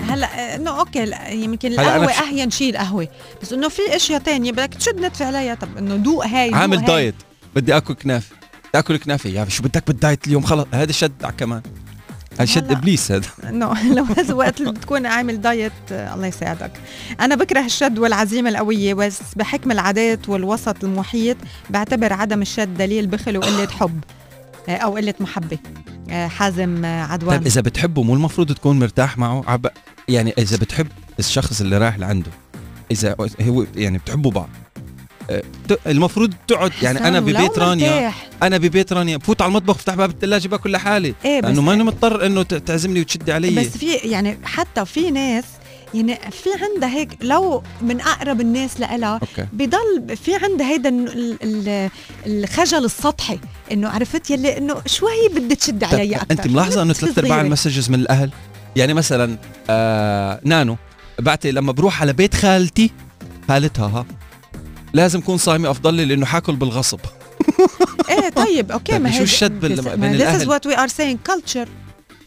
هلا 0.10 0.54
آه، 0.54 0.56
إنه 0.56 0.80
okay 0.80 1.12
يمكن 1.30 1.72
القهوة 1.72 2.12
أهين 2.12 2.52
شيء 2.52 2.70
القهوة. 2.70 3.08
بس 3.42 3.54
إنه 3.54 3.70
في 3.70 3.82
أشياء 3.96 4.20
تانية 4.22 4.52
بدك 4.52 4.74
تشد 4.74 5.00
ندفع 5.00 5.26
عليها. 5.26 5.56
طب 5.56 5.78
إنه 5.78 5.96
دوق 5.96 6.26
هاي 6.26 6.50
دوق 6.50 6.60
عامل 6.60 6.78
هاي. 6.78 6.86
diet. 6.86 7.16
بدي 7.56 7.78
آكل 7.78 7.94
كنافه 7.94 8.36
بدي 8.70 8.80
آكل 8.80 8.98
كنافه 8.98 9.30
يا 9.30 9.46
شو 9.50 9.64
بدك 9.64 9.88
بال 9.88 10.01
diet 10.01 10.28
اليوم؟ 10.28 10.44
خلص 10.44 10.68
هذا 10.74 10.92
شد 10.92 11.24
على 11.24 11.34
كمان. 11.38 11.62
هذا 12.34 12.46
شد. 12.46 12.72
إبليس 12.72 13.12
هذا. 13.12 13.28
إنه 13.50 13.94
لو 13.94 14.04
هذا 14.04 14.34
وقت 14.34 14.62
اللي 14.62 14.72
بتكون 14.72 15.06
عامل 15.06 15.42
diet 15.42 15.72
آه، 15.92 16.16
الله 16.16 16.28
يساعدك. 16.28 16.72
أنا 17.20 17.36
بكره 17.36 17.66
الشد 17.66 18.00
والعزيمة 18.00 18.50
القوية 18.50 18.94
بس 18.94 19.22
بحكم 19.36 19.72
العادات 19.72 20.30
والوسط 20.30 20.84
المحيط 20.84 21.38
بعتبر 21.70 22.14
عدم 22.14 22.42
الشد 22.42 22.78
دليل 22.78 23.08
بخل 23.08 23.38
وقله 23.38 23.68
حب 23.68 24.04
آه، 24.70 24.78
أو 24.78 24.96
قلة 24.96 25.14
محبة. 25.20 25.58
حازم 26.28 26.86
عدوان. 26.86 27.38
طيب 27.38 27.48
إذا 27.48 27.62
بتحبه 27.62 28.04
مو 28.04 28.14
المفروض 28.14 28.52
تكون 28.52 28.80
مرتاح 28.80 29.18
معه؟ 29.18 29.44
عب... 29.48 29.68
يعني 30.10 30.34
إذا 30.38 30.58
بتحب 30.58 30.88
الشخص 31.20 31.62
اللي 31.62 31.78
رايح 31.78 31.98
لعنده 32.00 32.32
إذا 32.92 33.16
هو 33.42 33.66
يعني 33.76 33.98
بتحبوا 33.98 34.32
بعض 34.32 34.50
ت- 35.70 35.80
المفروض 35.88 36.34
تقعد 36.48 36.72
يعني 36.82 37.00
أنا 37.08 37.20
ببيت 37.20 37.60
رانيا. 37.60 38.14
أنا 38.44 38.58
ببيت 38.58 38.94
رانيا 38.94 39.18
بفوت 39.18 39.42
على 39.42 39.50
المطبخ 39.50 39.76
بفتح 39.76 39.94
باب 39.96 40.10
الثلاجه 40.10 40.48
باكل 40.48 40.72
لحالي 40.72 41.10
بس 41.10 41.16
لأنه 41.26 41.62
ماني 41.62 41.84
مضطر 41.84 42.26
إنه 42.26 42.44
تعزمني 42.44 43.02
وتشدي 43.02 43.32
علي. 43.32 43.50
بس 43.56 43.68
في 43.78 43.92
يعني 43.94 44.38
حتى 44.44 44.86
في 44.86 45.12
ناس 45.12 45.44
يعني 45.94 46.16
في 46.16 46.50
عندها 46.74 46.90
هيك 46.90 47.10
لو 47.22 47.64
من 47.82 48.02
أقرب 48.02 48.42
الناس 48.42 48.80
لها 48.80 49.20
بضل 49.54 50.18
في 50.24 50.36
عندها 50.36 50.70
هيدا 50.72 51.06
الخجل 52.26 52.86
السطحي 52.86 53.40
إنه 53.72 53.90
عرفت 53.90 54.30
يلي 54.32 54.58
إنه 54.58 54.82
شوي 54.86 55.30
بدي 55.36 55.56
تشد 55.56 55.80
طب 55.86 55.88
علي 55.94 56.16
أكثر 56.16 56.28
انت 56.32 56.48
ملاحظة 56.48 56.82
إنه 56.82 56.94
ثلاث 56.94 57.20
أرباع 57.20 57.42
ال 57.42 57.47
messages 57.47 57.90
من 57.90 58.00
الأهل؟ 58.00 58.32
يعني 58.78 58.94
مثلا 58.94 59.38
آه 59.70 60.40
نانو 60.44 60.78
بعتي 61.20 61.52
لما 61.52 61.72
بروح 61.72 62.02
على 62.02 62.14
بيت 62.14 62.34
خالتي 62.34 62.92
خالتها 63.48 63.88
ها 63.88 64.06
لازم 64.94 65.22
كون 65.22 65.38
صايمة 65.38 65.72
أفضل 65.72 65.94
لي 65.94 66.06
لأنه 66.06 66.26
حاكل 66.26 66.56
بالغصب. 66.56 67.00
إيه 68.10 68.30
طيب 68.30 68.72
okay 68.72 68.92
طيب 68.92 69.02
ما 69.02 69.12
شو 69.12 69.18
هي 69.18 69.24
الشد 69.24 69.60
بال- 69.60 69.78
this- 69.84 69.88
بين 69.88 70.00
ما 70.18 70.38
This 70.38 70.42
is 70.42 70.46
what 70.48 70.72
we 70.72 70.76
are 70.76 70.90
saying 70.94 71.32
culture. 71.32 71.68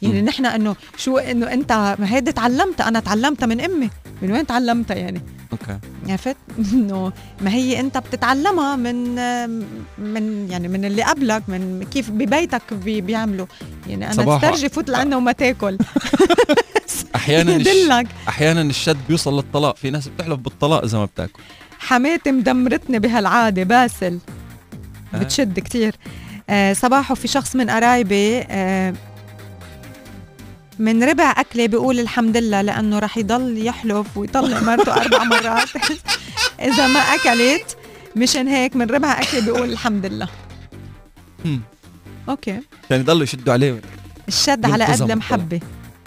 يعني. 0.03 0.23
نحن 0.23 0.47
إنه 0.47 0.77
شو 0.97 1.19
إنه 1.19 1.53
أنت 1.53 1.73
ما 1.73 2.15
هيدي 2.15 2.33
تعلمتها 2.33 2.89
أنا 2.89 3.01
تعلمتها 3.01 3.47
من 3.47 3.61
أمي. 3.61 3.91
من 4.23 4.33
وين 4.33 4.47
تعلمتها 4.47 4.95
يعني؟ 4.97 5.23
okay. 5.53 5.79
عرفت؟ 6.09 6.37
إنه 6.73 7.13
ما 7.41 7.51
هي 7.51 7.81
أنت 7.81 7.99
بتتعلمها 7.99 8.77
من 8.77 9.15
من 9.99 10.51
يعني 10.51 10.69
من 10.69 10.85
اللي 10.85 11.03
قبلك 11.03 11.43
من 11.49 11.87
كيف 11.93 12.11
ببيتك 12.11 12.75
بي 12.75 13.01
بيعملوا. 13.01 13.47
يعني 13.87 14.07
أنا 14.07 14.13
صباح. 14.15 14.43
تسترجي 14.43 14.69
فوت 14.69 14.91
لعنا 14.91 15.17
وما 15.17 15.33
تاكل. 15.33 15.79
أحيانا. 17.17 17.53
يدلك. 17.53 18.07
أحيانا 18.29 18.63
الشد 18.63 18.97
بيوصل 19.09 19.37
للطلاق. 19.37 19.77
في 19.77 19.91
ناس 19.91 20.09
بتحلف 20.09 20.39
بالطلاق 20.39 20.85
إذا 20.85 20.99
ما 20.99 21.05
بتاكل. 21.05 21.41
حماتي 21.79 22.33
مدمرتني 22.33 22.99
بهالعادة 22.99 23.63
باسل. 23.63 24.19
آه. 25.15 25.19
بتشد 25.19 25.59
كتير. 25.61 25.95
آه 26.51 26.73
صباحه 26.73 27.15
في 27.15 27.29
شخص 27.29 27.57
من 27.57 27.71
قرايبي 27.71 28.41
آه 28.41 28.95
من 30.81 31.05
ربع 31.05 31.35
أكلة 31.37 31.67
بيقول 31.67 32.01
الحمد 32.01 32.37
لله 32.37 32.63
لأنه 32.63 32.99
رح 32.99 33.19
يضل 33.19 33.67
يحلف 33.67 34.17
ويطلع 34.17 34.61
مرته 34.61 34.95
أربع 34.95 35.25
مرات. 35.25 35.69
إذا 36.69 36.87
ما 36.87 37.01
أكلت 37.01 37.77
مشان 38.17 38.49
هيك 38.49 38.77
من 38.77 38.87
ربع 38.87 39.21
أكلة 39.21 39.41
بيقول 39.41 39.73
الحمد 39.73 40.07
لله. 40.07 40.29
أوكي. 42.29 42.51
يعني 42.91 43.03
يضلوا 43.03 43.23
يشدوا 43.23 43.53
عليه. 43.53 43.81
الشد 44.29 44.67
على 44.67 44.85
قد. 44.85 45.11
المحبة. 45.11 45.61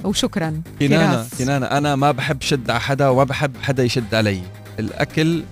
وشكرا. 0.04 0.62
كنانة. 0.80 1.28
كنانة 1.40 1.66
أنا 1.66 1.96
ما 1.96 2.12
بحب 2.12 2.42
شد 2.42 2.70
على 2.70 2.80
حدا 2.80 3.08
وما 3.08 3.24
بحب 3.24 3.56
حدا 3.64 3.84
يشد 3.84 4.16
علي. 4.16 4.42
الأكل 4.80 5.44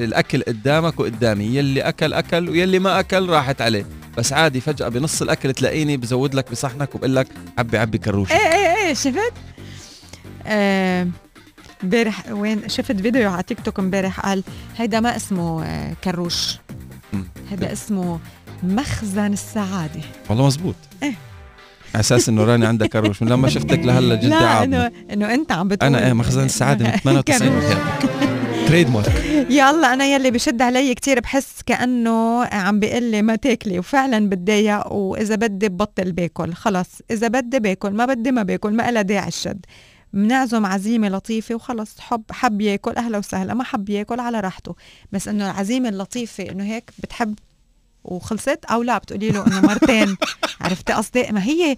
الأكل 0.00 0.42
قدامك 0.42 1.00
وقدامي. 1.00 1.44
يلي 1.44 1.80
أكل 1.80 2.12
أكل 2.12 2.48
ويلي 2.48 2.78
ما 2.78 3.00
أكل 3.00 3.28
راحت 3.28 3.60
عليه. 3.60 3.86
بس 4.18 4.32
عادي 4.32 4.60
فجأة 4.60 4.88
بنص 4.88 5.22
الأكل 5.22 5.52
تلاقيني 5.52 5.96
بزود 5.96 6.34
لك 6.34 6.50
بصحنك 6.50 6.94
وبقول 6.94 7.16
لك 7.16 7.26
عبي 7.58 7.78
عبي 7.78 7.98
كروش 7.98 8.32
إيه 8.32 8.36
إيه 8.38 8.86
إيه 8.86 8.94
شفت؟ 8.94 9.32
آه، 10.46 11.08
امبارح 11.84 12.28
وين 12.30 12.68
شفت 12.68 12.92
فيديو 13.00 13.30
على 13.30 13.42
تيك 13.42 13.60
توك 13.60 13.78
امبارح 13.78 14.20
قال 14.20 14.42
هيدا 14.76 15.00
ما 15.00 15.16
اسمه 15.16 15.64
آه، 15.64 15.92
كروش. 16.04 16.58
هيدا 17.50 17.72
اسمه 17.72 18.18
مخزن 18.62 19.32
السعادة 19.32 20.00
والله 20.30 20.46
مزبوط 20.46 20.74
إيه. 21.02 21.14
على 21.94 22.00
أساس 22.00 22.28
إنه 22.28 22.44
راني 22.44 22.66
عندها 22.66 22.88
كروش 22.88 23.22
من 23.22 23.28
لما 23.28 23.48
شفتك 23.48 23.78
لهلا 23.78 24.14
جدي 24.14 24.26
لا 24.28 24.64
إنه 24.64 24.90
إنه 25.12 25.34
أنت 25.34 25.52
عم 25.52 25.68
بتقول 25.68 25.94
أنا 25.94 26.06
إيه 26.06 26.12
مخزن 26.12 26.44
السعادة 26.44 26.84
من 26.84 26.90
98 26.96 27.50
كروش. 27.60 28.21
تريد 28.66 28.90
مارك 28.90 29.24
يلا 29.50 29.92
أنا 29.94 30.04
يلي 30.04 30.30
بشد 30.30 30.62
علي 30.62 30.94
كتير 30.94 31.20
بحس 31.20 31.62
كأنه 31.66 32.44
عم 32.44 32.80
بيقول 32.80 33.02
لي 33.02 33.22
ما 33.22 33.36
تاكلي 33.36 33.78
وفعلا 33.78 34.28
بتضايق 34.28 34.92
وإذا 34.92 35.34
بدي 35.34 35.68
ببطل 35.68 36.12
باكل. 36.12 36.52
خلص 36.54 36.88
إذا 37.10 37.28
بدي 37.28 37.58
باكل 37.60 37.90
ما 37.90 38.06
بدي 38.06 38.32
ما 38.32 38.42
باكل 38.42 38.72
ما 38.72 38.90
لها 38.90 39.02
داعي 39.02 39.28
الشد. 39.28 39.66
بنعزم 40.12 40.66
عزيمة 40.66 41.08
لطيفة 41.08 41.54
وخلص 41.54 42.00
حب 42.00 42.22
حب 42.30 42.60
ياكل 42.60 42.92
أهلا 42.92 43.18
وسهلا 43.18 43.54
ما 43.54 43.64
حب 43.64 43.88
ياكل 43.90 44.20
على 44.20 44.40
راحته. 44.40 44.74
بس 45.12 45.28
إنه 45.28 45.50
العزيمة 45.50 45.88
اللطيفة 45.88 46.44
إنه 46.50 46.64
هيك 46.64 46.90
بتحب 46.98 47.34
وخلصت؟ 48.04 48.58
أو 48.70 48.82
لا 48.82 48.98
بتقولي 48.98 49.28
له 49.30 49.46
إنه 49.46 49.60
مرتين. 49.60 50.16
عرفتي 50.60 50.92
قصدي؟ 50.92 51.22
ما 51.22 51.44
هي 51.44 51.76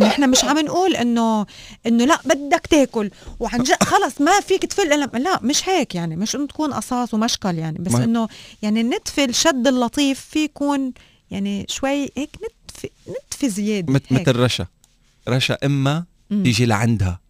نحن 0.00 0.30
مش 0.30 0.44
عم 0.44 0.58
نقول 0.58 0.96
إنه 0.96 1.46
إنه 1.86 2.04
لا 2.04 2.18
بدك 2.24 2.66
تاكل. 2.70 3.10
وعن 3.40 3.62
جد 3.62 3.82
خلص 3.82 4.20
ما 4.20 4.40
فيك 4.40 4.64
تفل. 4.66 4.82
إلا- 5.08 5.16
لا 5.16 5.40
مش 5.42 5.68
هيك 5.68 5.94
يعني. 5.94 6.16
مش 6.16 6.36
إنه 6.36 6.46
تكون 6.46 6.72
قصاص 6.72 7.14
ومشكل 7.14 7.58
يعني. 7.58 7.78
بس 7.78 7.94
إنه 7.94 8.28
يعني 8.62 8.80
النتف 8.80 9.20
الشد 9.20 9.66
اللطيف. 9.66 10.20
في 10.30 10.44
يكون 10.44 10.92
يعني 11.30 11.66
شوي 11.68 12.02
هيك 12.16 12.30
نتف 12.36 12.90
نتف 13.08 13.44
زيادة 13.44 13.92
مت-. 13.92 14.12
مثل 14.12 14.36
رشا. 14.36 14.66
رشا 15.28 15.58
إما. 15.64 16.04
تيجي 16.30 16.66
لعندها. 16.66 17.20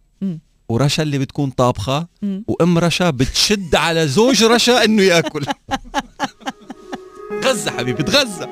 ورشا 0.69 1.03
اللي 1.03 1.17
بتكون 1.19 1.49
طابخة. 1.49 2.07
وإم 2.47 2.77
رشا 2.77 3.09
بتشد 3.09 3.75
على 3.75 4.07
زوج 4.07 4.43
رشا 4.43 4.83
إنه 4.85 5.03
يأكل. 5.03 5.45
تغزى 7.41 7.71
حبيبي 7.71 8.03
تغزى 8.03 8.47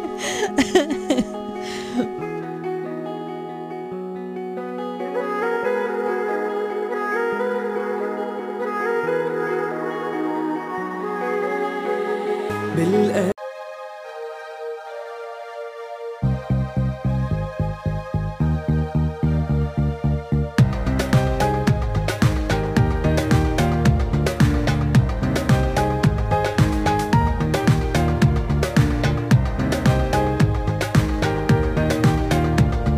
بالقلب 12.75 13.38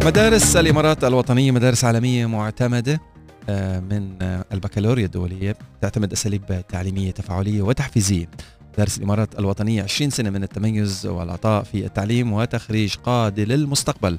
مدارس 0.06 0.56
الإمارات 0.56 1.04
الوطنية 1.04 1.52
مدارس 1.52 1.84
عالمية 1.86 2.26
معتمدة 2.26 3.02
آه، 3.50 3.80
من 3.80 4.22
آه، 4.22 4.46
البكالوريا 4.54 5.06
الدولية 5.06 5.56
تعتمد 5.82 6.12
أساليب 6.12 6.64
تعليمية 6.70 7.12
تفاعلية 7.12 7.62
وتحفيزية. 7.62 8.26
مدارس 8.74 8.98
الإمارات 8.98 9.40
الوطنية 9.40 9.84
20 9.84 10.10
سنة 10.10 10.30
من 10.30 10.44
التميز 10.44 11.06
والعطاء 11.06 11.64
في 11.64 11.86
التعليم 11.86 12.34
وتخريج 12.34 12.96
قاده 12.96 13.44
للمستقبل. 13.44 14.18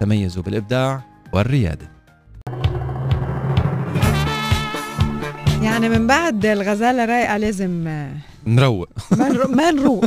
تميزوا 0.00 0.42
بالإبداع 0.42 1.02
والريادة. 1.32 1.90
يعني 5.62 5.88
من 5.88 6.06
بعد 6.06 6.46
الغزالة 6.46 7.04
رايقة 7.04 7.36
لازم 7.36 7.86
آه، 7.88 8.12
نروق. 8.46 8.88
ما 9.10 9.28
نرو- 9.28 9.50
ما 9.50 9.70
نروق. 9.70 10.04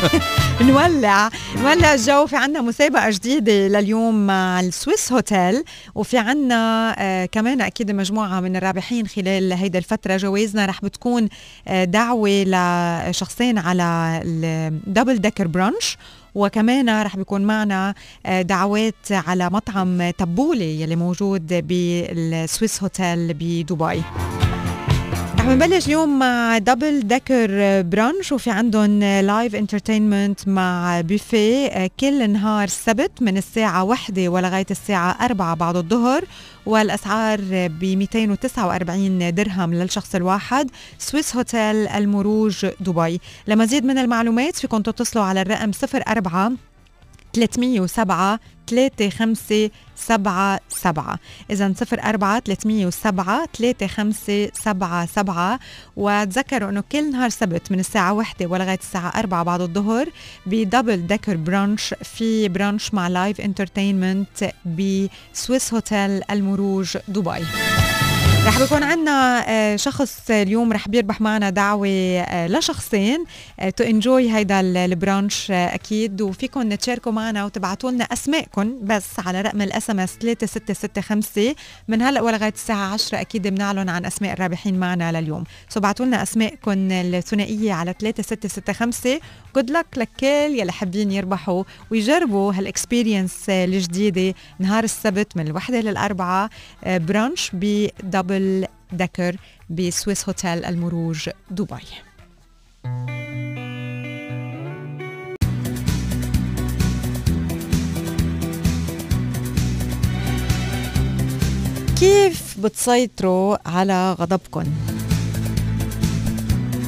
نولع. 0.60 1.28
نولع 1.62 1.94
الجو. 1.94 2.26
في 2.26 2.36
عنا 2.36 2.60
مسابقة 2.60 3.10
جديدة 3.10 3.52
لليوم 3.68 4.26
مع 4.26 4.60
السويس 4.60 5.12
هوتيل. 5.12 5.64
وفي 5.94 6.18
عنا 6.18 6.94
آه 6.98 7.26
كمان 7.26 7.60
أكيد 7.60 7.90
مجموعة 7.90 8.40
من 8.40 8.56
الرابحين 8.56 9.06
خلال 9.06 9.52
هيدا 9.52 9.78
الفترة. 9.78 10.16
جوائزنا 10.16 10.66
رح 10.66 10.82
بتكون 10.84 11.28
آه 11.68 11.84
دعوة 11.84 12.44
لشخصين 13.10 13.58
على 13.58 14.20
ال 14.24 14.37
Double 14.37 15.18
Decker 15.18 15.46
brunch 15.46 15.96
وكمان 16.34 17.02
رح 17.02 17.16
بيكون 17.16 17.40
معنا 17.42 17.94
آه، 18.26 18.42
دعوات 18.42 18.94
على 19.10 19.50
مطعم 19.50 20.10
تبولة 20.10 20.64
يلي 20.64 20.96
موجود 20.96 21.46
بال 21.66 22.82
Swissotel 22.82 23.34
بدبي. 23.34 24.02
رح 25.46 25.52
نبلش 25.52 25.86
اليوم 25.86 26.18
مع 26.18 26.58
Double 26.58 27.00
Decker 27.00 27.48
brunch 27.82 28.32
وفي 28.32 28.50
عندهم 28.50 29.00
live 29.00 29.54
entertainment 29.54 30.48
مع 30.48 31.00
بوفيه 31.00 31.90
كل 32.00 32.30
نهار 32.30 32.64
السبت 32.64 33.10
من 33.20 33.36
الساعة 33.36 33.84
واحدة 33.84 34.28
ولغاية 34.28 34.66
الساعة 34.70 35.24
أربعة 35.24 35.54
بعد 35.54 35.76
الظهر 35.76 36.24
والأسعار 36.66 37.40
ب 37.68 37.84
249 37.84 39.34
درهم 39.34 39.74
للشخص 39.74 40.14
الواحد. 40.14 40.70
Swissotel 40.98 41.88
المروج 41.88 42.66
دبي. 42.80 43.20
لمزيد 43.46 43.84
من 43.84 43.98
المعلومات 43.98 44.56
فيكم 44.56 44.82
تتصلوا 44.82 45.24
على 45.24 45.42
الرقم 45.42 45.70
04 45.94 46.52
307 47.36 48.38
3577 48.66 51.18
إذا 51.50 51.74
04 51.92 52.40
307 52.40 53.46
3577 53.52 55.58
وتذكروا 55.96 56.70
إنه 56.70 56.84
كل 56.92 57.10
نهار 57.10 57.28
سبت 57.28 57.72
من 57.72 57.80
الساعة 57.80 58.12
1 58.12 58.44
ولغاية 58.44 58.78
الساعة 58.78 59.18
4 59.18 59.42
بعد 59.42 59.60
الظهر 59.60 60.08
ب 60.46 60.55
Double 60.55 61.06
Decker 61.06 61.36
brunch 61.36 61.94
في 62.02 62.48
brunch 62.48 62.94
مع 62.94 63.08
live 63.08 63.40
entertainment 63.40 64.50
ب 64.66 65.74
Swissotel 65.74 66.22
المروج 66.30 66.96
دبي. 67.08 67.44
رح 68.46 68.58
بيكون 68.62 68.82
عندنا 68.82 69.44
آه، 69.48 69.76
شخص 69.76 70.30
اليوم 70.30 70.72
رح 70.72 70.88
بيربح 70.88 71.20
معنا 71.20 71.50
دعوة 71.50 71.88
آه، 71.88 72.46
لشخصين. 72.46 73.24
to 73.76 73.84
enjoy 73.84 74.32
هيدا 74.36 74.60
ال- 74.60 74.76
ال 74.76 74.87
brunch 74.87 75.50
آه، 75.50 75.74
أكيد. 75.74 76.22
وفيكم 76.22 76.74
تشاركوا 76.74 77.12
معنا 77.12 77.44
وتبعتوا 77.44 77.90
لنا 77.90 78.04
اسماءكم 78.04 78.78
بس 78.82 79.04
على 79.26 79.40
رقم 79.40 79.62
ال 79.62 79.90
SMS 79.90 80.10
3665 80.20 81.54
من 81.88 82.02
هلأ 82.02 82.20
ولغاية 82.20 82.52
الساعة 82.52 82.92
10 82.94 83.20
أكيد 83.20 83.46
بنعلن 83.48 83.88
عن 83.88 84.04
أسماء 84.06 84.32
الرابحين 84.32 84.78
معنا 84.80 85.20
لليوم. 85.20 85.44
so 85.68 85.80
بعتوا 85.80 86.06
لنا 86.06 86.22
اسماءكم 86.22 86.72
الثنائية 86.92 87.72
على 87.72 87.94
3665 88.00 89.18
good 89.56 89.70
luck 89.70 89.86
لكل 89.96 90.26
يلي 90.58 90.72
حابين 90.72 91.10
يربحوا. 91.10 91.64
ويجربوا 91.90 92.52
هال 92.52 92.66
experience 92.66 93.34
الجديدة 93.48 94.34
نهار 94.58 94.84
السبت 94.84 95.36
من 95.36 95.46
الوحدة 95.46 95.80
للأربعة 95.80 96.50
آه، 96.84 96.98
brunch 96.98 97.50
ب 97.52 97.64
Double 97.64 98.35
Decker 98.92 99.36
ب 99.70 100.28
Swissotel 100.28 100.64
المروج 100.64 101.28
دبي 101.50 101.76
كيف 111.98 112.60
بتسيطروا 112.60 113.56
على 113.68 114.12
غضبكم؟ 114.12 114.64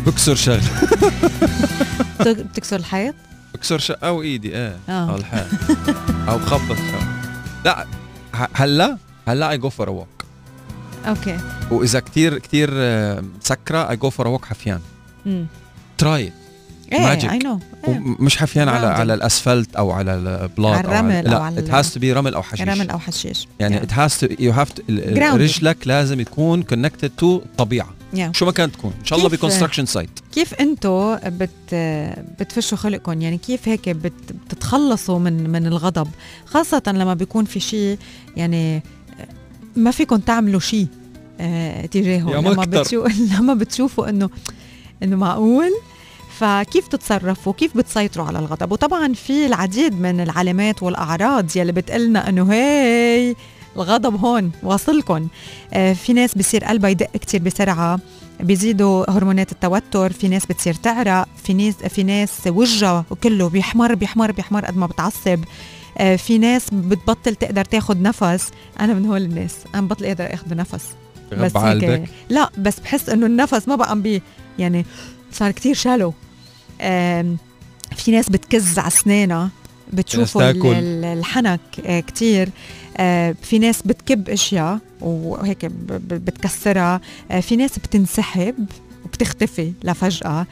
بكسر 0.06 0.34
شغل. 0.34 0.60
بت- 2.20 2.28
بتكسر 2.28 2.76
الحيط؟ 2.76 3.14
بكسر 3.54 3.78
شغل. 3.78 3.96
أو 4.04 4.22
إيدي 4.22 4.56
إيه. 4.56 4.76
آه. 4.88 5.10
أو 5.10 5.16
الحال 5.16 5.46
أو 6.28 6.38
بخبط. 6.38 6.76
شغل 6.76 7.08
لا 7.64 7.86
هلأ 8.54 8.98
هلأ 9.28 9.50
I 9.50 9.58
go 9.58 9.68
for 9.70 9.88
okay. 11.08 11.38
وإذا 11.70 12.00
كتير 12.00 12.70
آه، 12.72 13.22
مسكره 13.44 13.90
I 13.90 13.96
go 13.96 14.10
for 14.10 14.28
walk 14.28 14.44
حفيان. 14.44 14.80
try 15.98 16.32
Magic. 16.92 17.30
I 17.30 17.38
know 17.38 17.60
ومش 17.88 18.36
حفيان 18.38 18.68
على. 18.68 18.86
على 18.86 19.14
الأسفلت 19.14 19.76
أو 19.76 19.90
على 19.90 20.14
البلاط 20.14 20.76
على 20.76 20.84
الرمل 20.88 21.24
لا 21.24 21.36
أو 21.36 21.42
على 21.42 21.66
it 21.66 21.70
has 21.70 21.86
to 21.88 21.98
be 22.00 22.04
رمل 22.04 22.34
أو 22.34 22.42
حشيش. 22.42 22.68
رمل 22.68 22.90
أو 22.90 22.98
حشيش. 22.98 23.48
يعني 23.60 23.80
you 23.80 24.52
have 24.52 24.68
to 24.68 24.80
ال- 24.90 25.14
Grounded. 25.16 25.40
رجلك 25.40 25.76
لازم 25.86 26.22
تكون 26.22 26.62
connected 26.64 27.08
to 27.20 27.24
الطبيعه 27.24 27.88
Yeah. 28.14 28.30
شو 28.32 28.46
ما 28.46 28.52
كانت 28.52 28.74
تكون. 28.74 28.92
إن 29.00 29.04
شاء 29.04 29.18
الله 29.18 29.30
ب 29.30 29.35
construction 29.35 29.86
site 29.86 30.10
كيف 30.34 30.54
انتو 30.54 31.16
بت 31.26 31.74
بتفشوا 32.40 32.78
خلقكم؟ 32.78 33.22
يعني 33.22 33.38
كيف 33.38 33.68
هيك 33.68 33.88
بت 33.88 34.12
بتتخلصوا 34.46 35.18
من 35.18 35.50
من 35.50 35.66
الغضب؟ 35.66 36.08
خاصة 36.46 36.82
لما 36.86 37.14
بيكون 37.14 37.44
في 37.44 37.60
شيء 37.60 37.98
يعني 38.36 38.82
ما 39.76 39.90
فيكم 39.90 40.16
تعملوا 40.16 40.60
شيء. 40.60 40.86
آه 41.40 41.86
تجاهه. 41.86 42.30
يا 42.30 42.36
لما 42.40 42.50
مكتر. 42.50 42.80
بتشو 42.82 43.06
لما 43.38 43.54
بتشوفوا 43.54 44.08
انه 44.08 44.30
إنه 45.02 45.16
معقول 45.16 45.70
فكيف 46.38 46.88
تتصرفوا؟ 46.88 47.52
كيف 47.52 47.76
بتسيطروا 47.76 48.26
على 48.26 48.38
الغضب؟ 48.38 48.72
وطبعا 48.72 49.12
في 49.12 49.46
العديد 49.46 50.00
من 50.00 50.20
العلامات 50.20 50.82
والأعراض 50.82 51.56
يلي 51.56 51.72
بتقلنا 51.72 52.28
إنه 52.28 52.52
هي 52.52 53.34
الغضب 53.76 54.24
هون 54.24 54.50
واصلكم 54.62 55.28
آه 55.72 55.92
في 55.92 56.12
ناس 56.12 56.34
بصير 56.38 56.64
قلبها 56.64 56.90
يدق 56.90 57.10
كتير 57.16 57.42
بسرعة 57.42 57.98
بيزيدوا 58.40 59.10
هرمونات 59.10 59.52
التوتر 59.52 60.12
في 60.12 60.28
ناس 60.28 60.46
بتصير 60.46 60.74
تعرق 60.74 61.28
في 61.44 61.54
ناس 61.54 61.74
في 61.74 62.02
ناس 62.02 62.46
وجهها 62.46 63.04
كله 63.22 63.48
بيحمر 63.48 63.94
بيحمر 63.94 64.32
بيحمر 64.32 64.64
قد 64.64 64.76
ما 64.76 64.86
بتعصب. 64.86 65.40
آه، 65.98 66.16
في 66.16 66.38
ناس 66.38 66.70
بتبطل 66.72 67.34
تقدر 67.34 67.64
تاخد 67.64 68.00
نفس. 68.02 68.50
أنا 68.80 68.94
من 68.94 69.06
هول 69.06 69.22
الناس. 69.22 69.56
أنا 69.74 69.86
بطل 69.86 70.06
قادر 70.06 70.34
اخد 70.34 70.52
نفس. 70.54 70.84
بس 71.32 71.56
هيك 71.56 72.08
لا 72.28 72.50
بس 72.58 72.80
بحس 72.80 73.08
إنه 73.08 73.26
النفس 73.26 73.68
ما 73.68 73.76
بقى 73.76 73.90
عم 73.90 74.02
بي 74.02 74.22
يعني 74.58 74.86
صار 75.32 75.50
كتير 75.50 75.74
شالو 75.74 76.14
في 77.96 78.10
ناس 78.10 78.28
بتكز 78.30 78.78
على 78.78 78.86
أسنانها 78.88 79.50
بتشوفوا 79.92 80.52
الحنك 81.12 81.60
آه، 81.86 82.00
كتير. 82.00 82.48
آه، 82.96 83.34
في 83.42 83.58
ناس 83.58 83.82
بتكب 83.82 84.28
أشياء 84.28 84.78
وهيك 85.00 85.64
بتكسرها. 85.96 87.00
آه، 87.30 87.40
في 87.40 87.56
ناس 87.56 87.78
بتنسحب 87.78 88.54
وبتختفي 89.04 89.72
لفجأة. 89.84 90.46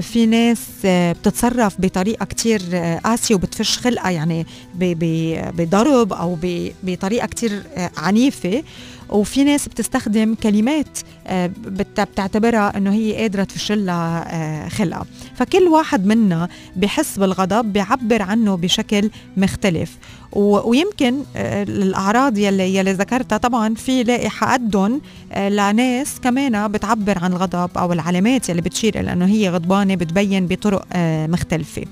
في 0.00 0.26
ناس 0.26 0.58
بتتصرف 0.84 1.80
بطريقة 1.80 2.24
كتير 2.24 2.62
قاسية 3.04 3.34
وبتفش 3.34 3.78
خلقها 3.78 4.10
يعني 4.10 4.46
بضرب 4.74 6.12
أو 6.12 6.38
بطريقة 6.82 7.26
كتير 7.26 7.62
عنيفة. 7.96 8.62
وفي 9.10 9.44
ناس 9.44 9.68
بتستخدم 9.68 10.34
كلمات 10.34 10.98
آه، 11.26 11.46
بت- 11.46 12.00
بتعتبرها 12.00 12.76
إنه 12.76 12.92
هي 12.92 13.14
قادرة 13.16 13.44
تفشلها 13.44 14.24
آه، 14.34 14.68
خلقها. 14.68 15.06
فكل 15.36 15.62
واحد 15.62 16.06
منا 16.06 16.48
بحس 16.76 17.18
بالغضب 17.18 17.72
بيعبر 17.72 18.22
عنه 18.22 18.56
بشكل 18.56 19.10
مختلف. 19.36 19.96
ويمكن 20.32 21.22
آه، 21.36 21.62
الاعراض 21.62 22.38
يلي 22.38 22.76
يلي 22.76 22.92
ذكرتها 22.92 23.38
طبعا 23.38 23.74
في 23.74 24.02
لائحة 24.02 24.52
قدهم 24.52 25.00
آه، 25.32 25.48
لناس 25.48 26.20
كمان 26.20 26.68
بتعبر 26.68 27.18
عن 27.18 27.32
الغضب 27.32 27.78
أو 27.78 27.92
العلامات 27.92 28.48
يلي 28.48 28.60
بتشير 28.60 29.00
إلى 29.00 29.12
إنه 29.12 29.26
هي 29.26 29.50
غضبانة 29.50 29.94
بتبين 29.94 30.46
بطرق 30.46 30.86
آه، 30.92 31.26
مختلفة. 31.26 31.84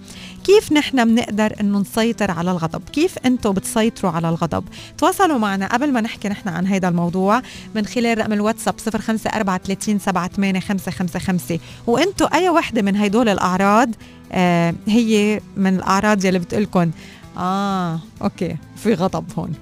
كيف 0.44 0.72
نحن 0.72 1.04
بنقدر 1.04 1.54
إنه 1.60 1.78
نسيطر 1.78 2.30
على 2.30 2.50
الغضب؟ 2.50 2.82
كيف 2.92 3.18
أنتم 3.26 3.52
بتسيطروا 3.52 4.12
على 4.12 4.28
الغضب؟ 4.28 4.64
تواصلوا 4.98 5.38
معنا 5.38 5.66
قبل 5.66 5.92
ما 5.92 6.00
نحكي 6.00 6.28
نحن 6.28 6.48
عن 6.48 6.66
هذا 6.66 6.88
الموضوع 6.88 7.42
من 7.74 7.86
خلال 7.86 8.18
رقم 8.18 8.32
الواتساب 8.32 8.74
0543 8.80 11.58
وأنتم 11.86 12.26
أي 12.34 12.48
وحدة 12.48 12.82
من 12.82 12.96
هدول 12.96 13.28
الأعراض 13.28 13.90
آه 14.32 14.74
هي 14.86 15.40
من 15.56 15.76
الأعراض 15.76 16.24
يلي 16.24 16.38
بتقلكن 16.38 16.90
آه 17.36 18.00
okay 18.22 18.56
في 18.76 18.94
غضب 18.94 19.24
هون. 19.38 19.52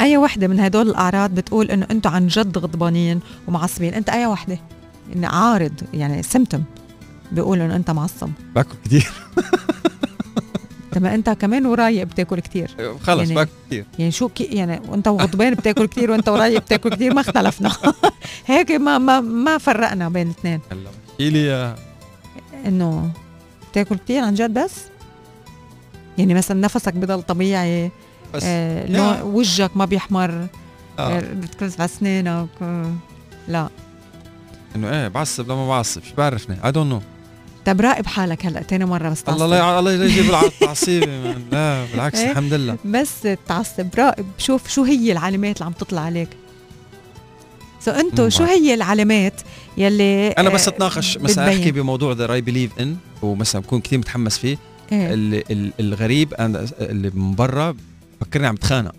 أي 0.00 0.16
وحدة 0.16 0.48
من 0.48 0.60
هدول 0.60 0.88
الأعراض 0.88 1.30
بتقول 1.34 1.70
إنه 1.70 1.86
أنتم 1.90 2.10
عن 2.10 2.26
جد 2.26 2.58
غضبانين 2.58 3.20
ومعصبين؟ 3.48 3.94
أنت 3.94 4.08
أي 4.08 4.26
وحدة؟ 4.26 4.58
إن 5.16 5.24
عارض 5.24 5.72
يعني 5.94 6.22
symptom 6.22 6.64
بيقول 7.32 7.60
إنه 7.60 7.76
أنت 7.76 7.90
معصب. 7.90 8.30
باكل 8.54 8.74
كثير 8.84 9.10
طب 10.92 11.02
ما 11.02 11.14
أنت 11.14 11.30
كمان 11.30 11.66
ورايق 11.66 12.04
بتاكل 12.04 12.40
كتير. 12.40 12.70
خلص 13.02 13.20
يعني- 13.22 13.34
باكل 13.34 13.50
كثير 13.66 13.84
يعني 13.98 14.10
شو 14.10 14.28
كي 14.28 14.44
يعني 14.44 14.80
وأنت 14.88 15.08
وغضبان 15.08 15.54
بتاكل 15.54 15.86
كتير 15.86 16.10
وأنت 16.10 16.28
ورايق 16.28 16.60
بتاكل 16.60 16.90
كتير 16.90 17.14
ما 17.14 17.20
اختلفنا. 17.20 17.72
هيك 18.46 18.70
ما 18.70 18.98
ما 18.98 19.20
ما 19.20 19.58
فرقنا 19.58 20.08
بين 20.08 20.26
الاثنين. 20.26 20.60
هلا 20.72 20.90
احكي 21.12 21.30
لي 21.30 21.76
إنه 22.66 23.10
بتاكل 23.72 23.96
كتير 23.96 24.24
عن 24.24 24.34
جد 24.34 24.54
بس؟ 24.58 24.72
يعني 26.18 26.34
مثلا 26.34 26.60
نفسك 26.60 26.94
بضل 26.94 27.22
طبيعي 27.22 27.90
بس 28.34 28.42
آه 28.46 28.86
لون. 28.86 29.20
وجهك 29.34 29.76
ما 29.76 29.84
بيحمر 29.84 30.30
آه. 30.30 30.48
آه. 30.98 31.20
بتكبس 31.20 31.74
على 31.80 31.84
اسنانك 31.84 32.48
آه. 32.62 32.92
لا 33.48 33.68
إنه 34.76 34.90
إيه 34.90 35.08
بعصب 35.08 35.44
لما 35.52 35.68
بعصب 35.68 36.02
شو 36.04 36.14
بعرفني 36.18 36.56
I 36.64 36.72
don't 36.72 36.92
know 36.92 37.00
طب 37.66 37.80
راقب 37.80 38.06
حالك 38.06 38.46
هلأ 38.46 38.62
تاني 38.62 38.84
مرة 38.84 39.08
بس 39.08 39.22
الله 39.28 39.38
تعصب. 39.38 39.50
لا 39.50 39.78
الله 39.78 39.96
لا 39.96 40.04
يجيب 40.04 40.34
التعصيبه 40.34 41.06
man. 41.24 41.44
لا 41.52 41.84
بالعكس 41.92 42.18
إيه؟ 42.18 42.30
الحمد 42.30 42.52
لله 42.54 42.76
بس 42.84 43.28
تعصب 43.48 43.86
راقب 43.98 44.26
شوف 44.38 44.68
شو 44.68 44.82
هي 44.82 45.12
العلامات 45.12 45.56
اللي 45.56 45.66
عم 45.66 45.72
تطلع 45.72 46.00
عليك 46.00 46.28
so 47.80 47.90
انتو 47.90 48.22
مم، 48.24 48.30
شو. 48.30 48.44
هي 48.44 48.74
العلامات 48.74 49.40
يلي 49.76 50.28
أنا 50.28 50.50
بس 50.50 50.68
آه، 50.68 50.72
أتناقش 50.72 51.18
مثلا. 51.18 51.48
أحكي 51.48 51.72
بموضوع 51.72 52.12
that 52.12 52.32
I 52.32 52.40
believe 52.40 52.70
in 52.80 52.96
ومثلا 53.22 53.62
بكون 53.62 53.80
كثير 53.80 53.98
متحمس 53.98 54.38
فيه 54.38 54.58
إيه. 54.92 55.14
ال- 55.14 55.52
ال- 55.52 55.72
الغريب 55.80 56.34
أنا- 56.34 56.72
اللي 56.80 57.10
من 57.14 57.34
برا 57.34 57.76
فكرني 58.20 58.46
عم 58.46 58.56
تخانق. 58.56 58.92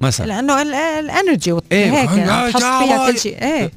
مثلا. 0.00 0.26
لأنه 0.26 0.62
ال- 0.62 0.74
ال 0.74 0.85
energy 0.85 1.52
إيه، 1.72 1.86
يا 1.92 2.32
عم 2.32 2.50
تحط 2.50 2.62
فيها. 2.62 3.10
كل 3.12 3.18
شيء. 3.18 3.42
إيه. 3.42 3.70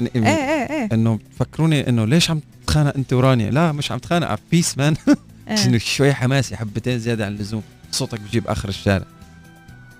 إيه 0.00 0.10
إيه 0.16 0.70
إيه 0.70 0.88
إنه 0.92 1.18
فكروني 1.38 1.88
إنه 1.88 2.04
ليش 2.04 2.30
عم 2.30 2.40
تتخانق 2.66 2.96
أنت 2.96 3.12
ورانيا؟ 3.12 3.50
لا 3.50 3.72
مش 3.72 3.92
عم 3.92 3.98
تتخانق 3.98 4.38
peace 4.50 4.78
man 4.78 4.94
إيه. 5.48 5.64
إنه 5.64 5.78
شوي 5.78 6.14
حماسي 6.14 6.56
حبتين 6.56 6.98
زيادة 6.98 7.26
عن 7.26 7.32
اللزوم. 7.32 7.62
صوتك 7.92 8.20
بجيب 8.20 8.48
آخر 8.48 8.68
الشارع. 8.68 9.04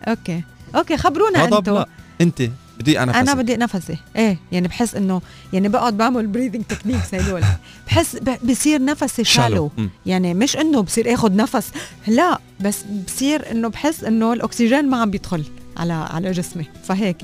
okay. 0.08 0.42
okay 0.76 0.96
خبرونا 0.96 1.38
لا 1.38 1.86
أنت. 2.20 2.42
بدي 2.80 3.02
أنا 3.02 3.20
أنا 3.20 3.34
بدي 3.34 3.56
نفسي 3.56 3.96
إيه 4.16 4.38
يعني 4.52 4.68
بحس 4.68 4.94
إنه 4.94 5.22
يعني 5.52 5.68
بقعد 5.68 5.96
بعمل 5.96 6.26
breathing 6.26 6.64
techniques 6.64 7.14
هدول 7.14 7.42
بحس 7.86 8.16
بصير 8.44 8.84
نفسي 8.84 9.24
shallow 9.24 9.70
يعني 10.06 10.34
مش 10.34 10.56
إنه 10.56 10.80
بصير 10.80 11.14
اخذ 11.14 11.36
نفس. 11.36 11.70
لا 12.06 12.38
بس 12.60 12.78
بصير 13.06 13.50
إنه 13.50 13.68
بحس 13.68 14.04
إنه 14.04 14.32
الأكسجين 14.32 14.88
ما 14.88 14.96
عم 14.96 15.10
بيدخل 15.10 15.44
على 15.76 15.92
على 15.92 16.32
جسمي. 16.32 16.64
فهيك. 16.84 17.16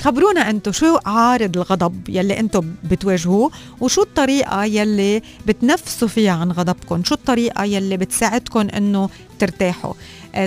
خبرونا 0.00 0.50
أنتم 0.50 0.72
شو 0.72 0.98
عارض 1.06 1.56
الغضب 1.56 2.08
يلي 2.08 2.40
أنتم 2.40 2.74
بتواجهوه 2.84 3.50
وشو 3.80 4.02
الطريقة 4.02 4.64
يلي 4.64 5.22
بتنفسوا 5.46 6.08
فيها 6.08 6.32
عن 6.32 6.52
غضبكم 6.52 7.04
شو 7.04 7.14
الطريقة 7.14 7.64
يلي 7.64 7.96
بتساعدكم 7.96 8.60
إنه 8.60 9.08
ترتاحوا؟ 9.38 9.94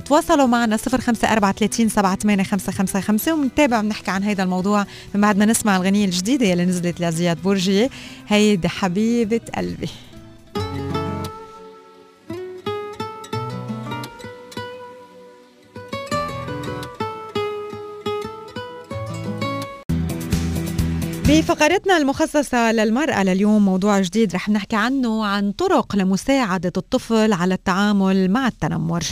تواصلوا 0.05 0.45
معنا 0.45 0.77
0534 0.77 1.89
7855 1.89 3.33
ومنتابع 3.33 3.81
بنحكي 3.81 4.11
عن 4.11 4.23
هذا 4.23 4.43
الموضوع. 4.43 4.85
من 5.15 5.21
بعد 5.21 5.37
ما 5.37 5.45
نسمع 5.45 5.77
الغنية 5.77 6.05
الجديدة 6.05 6.45
يلي 6.45 6.65
نزلت 6.65 7.01
لزياد 7.01 7.41
بورجي 7.41 7.89
هيدي 8.27 8.69
حبيبة 8.69 9.41
قلبي. 9.55 9.89
بفقرتنا 21.27 21.97
المخصصة 21.97 22.71
للمرأة 22.71 23.23
لليوم 23.23 23.65
موضوع 23.65 23.99
جديد 23.99 24.35
رح 24.35 24.49
نحكي 24.49 24.75
عنه 24.75 25.25
عن 25.25 25.51
طرق 25.51 25.95
لمساعدة 25.95 26.73
الطفل 26.77 27.33
على 27.33 27.53
التعامل 27.53 28.31
مع 28.31 28.47
التنمر. 28.47 29.03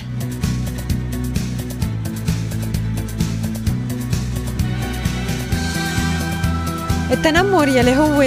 التنمر 7.11 7.67
يلي 7.67 7.95
هو 7.97 8.19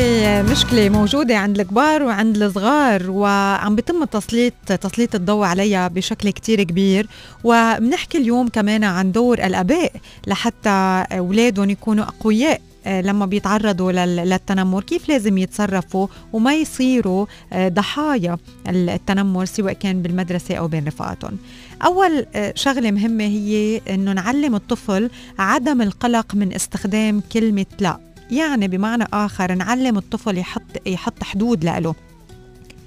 مشكلة 0.52 0.88
موجودة 0.88 1.36
عند 1.38 1.60
الكبار 1.60 2.02
وعند 2.02 2.42
الصغار 2.42 3.10
وعم 3.10 3.74
بيتم 3.76 4.04
تسليط 4.04 4.52
تسليط 4.66 5.14
الضوء 5.14 5.44
عليها 5.44 5.88
بشكل 5.88 6.30
كتير 6.30 6.62
كبير. 6.62 7.06
وبنحكي 7.44 8.18
اليوم 8.18 8.48
كمان 8.48 8.84
عن 8.84 9.12
دور 9.12 9.38
الآباء 9.38 9.92
لحتى 10.26 11.04
أولادهم 11.12 11.70
يكونوا 11.70 12.04
أقوياء 12.04 12.60
آه، 12.86 13.00
لما 13.00 13.26
بيتعرضوا 13.26 13.92
لل- 13.92 14.16
للتنمر. 14.28 14.82
كيف 14.82 15.08
لازم 15.08 15.38
يتصرفوا 15.38 16.06
وما 16.32 16.54
يصيروا 16.54 17.26
آه، 17.52 17.68
ضحايا 17.68 18.38
التنمر 18.68 19.44
سواء 19.44 19.72
كان 19.72 20.02
بالمدرسة 20.02 20.54
أو 20.54 20.68
بين 20.68 20.86
رفقاتهم. 20.86 21.38
أول 21.84 22.26
آه، 22.34 22.52
شغلة 22.56 22.90
مهمة 22.90 23.24
هي 23.24 23.80
أنه 23.90 24.12
نعلم 24.12 24.54
الطفل 24.54 25.10
عدم 25.38 25.82
القلق 25.82 26.34
من 26.34 26.52
استخدام 26.54 27.22
كلمة 27.32 27.66
لا. 27.80 28.11
يعني 28.32 28.68
بمعنى 28.68 29.04
آخر 29.12 29.54
نعلم 29.54 29.98
الطفل 29.98 30.38
يحط 30.38 30.86
يحط 30.86 31.22
حدود 31.22 31.64
له 31.64 31.94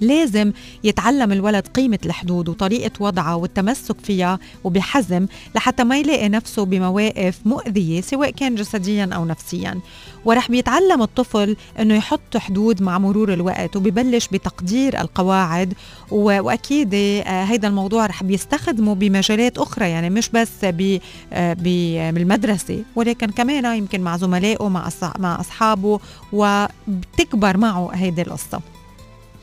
لازم 0.00 0.52
يتعلم 0.84 1.32
الولد 1.32 1.66
قيمة 1.66 1.98
الحدود 2.06 2.48
وطريقة 2.48 2.90
وضعها 3.00 3.34
والتمسك 3.34 3.96
فيها 4.00 4.38
وبحزم 4.64 5.26
لحتى 5.54 5.84
ما 5.84 5.98
يلاقي 5.98 6.28
نفسه 6.28 6.64
بمواقف 6.64 7.38
مؤذية 7.44 8.00
سواء 8.00 8.30
كان 8.30 8.54
جسديا 8.54 9.08
أو 9.12 9.24
نفسيا. 9.24 9.80
ورح 10.26 10.50
بيتعلم 10.50 11.02
الطفل 11.02 11.56
أنه 11.80 11.94
يحط 11.94 12.36
حدود 12.36 12.82
مع 12.82 12.98
مرور 12.98 13.32
الوقت 13.32 13.76
وبيبلش 13.76 14.28
بتقدير 14.28 15.00
القواعد 15.00 15.74
و- 16.10 16.40
وأكيد 16.42 16.90
آه، 16.94 17.44
هيدا 17.44 17.68
الموضوع 17.68 18.06
رح 18.06 18.22
بيستخدمه 18.22 18.94
بمجالات 18.94 19.58
أخرى 19.58 19.90
يعني 19.90 20.10
مش 20.10 20.28
بس 20.28 20.64
آه، 20.64 21.52
ب- 21.52 22.14
بالمدرسة 22.14 22.82
ولكن 22.96 23.26
كمان 23.30 23.78
يمكن 23.78 24.00
مع 24.00 24.16
زملائه 24.16 24.68
مع 24.68 24.88
مع 25.18 25.40
أصحابه 25.40 26.00
وبتكبر 26.32 27.56
معه 27.56 27.90
هيدي 27.94 28.22
القصة. 28.22 28.60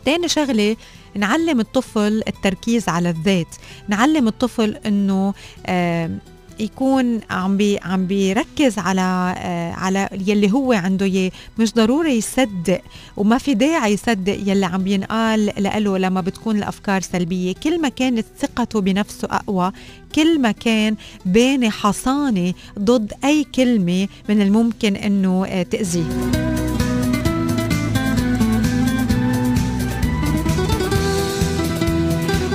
تاني 0.05 0.27
شغلة 0.27 0.75
نعلم 1.15 1.59
الطفل 1.59 2.21
التركيز 2.27 2.89
على 2.89 3.09
الذات. 3.09 3.55
نعلم 3.87 4.27
الطفل 4.27 4.77
إنه 4.85 5.33
يكون 6.59 7.19
عم 7.29 7.57
بي 7.57 7.79
عم 7.83 8.07
بيركز 8.07 8.77
على 8.79 9.35
آه 9.37 9.71
على 9.71 10.09
يلي 10.27 10.51
هو 10.51 10.73
عنده 10.73 11.05
إياه. 11.05 11.31
مش 11.59 11.73
ضروري 11.73 12.17
يصدق 12.17 12.81
وما 13.17 13.37
في 13.37 13.53
داعي 13.53 13.93
يصدق 13.93 14.37
يلي 14.45 14.65
عم 14.65 14.83
بينقال 14.83 15.51
له 15.57 15.97
لما 15.97 16.21
بتكون 16.21 16.57
الأفكار 16.57 17.01
سلبية. 17.01 17.53
كل 17.63 17.81
ما 17.81 17.89
كانت 17.89 18.25
ثقته 18.39 18.81
بنفسه 18.81 19.27
أقوى 19.31 19.71
كل 20.15 20.39
ما 20.39 20.51
كان 20.51 20.95
باني 21.25 21.69
حصانة 21.69 22.53
ضد 22.79 23.13
أي 23.25 23.43
كلمة 23.55 24.07
من 24.29 24.41
الممكن 24.41 24.95
إنه 24.95 25.45
آه 25.45 25.63
تأذيه. 25.63 26.52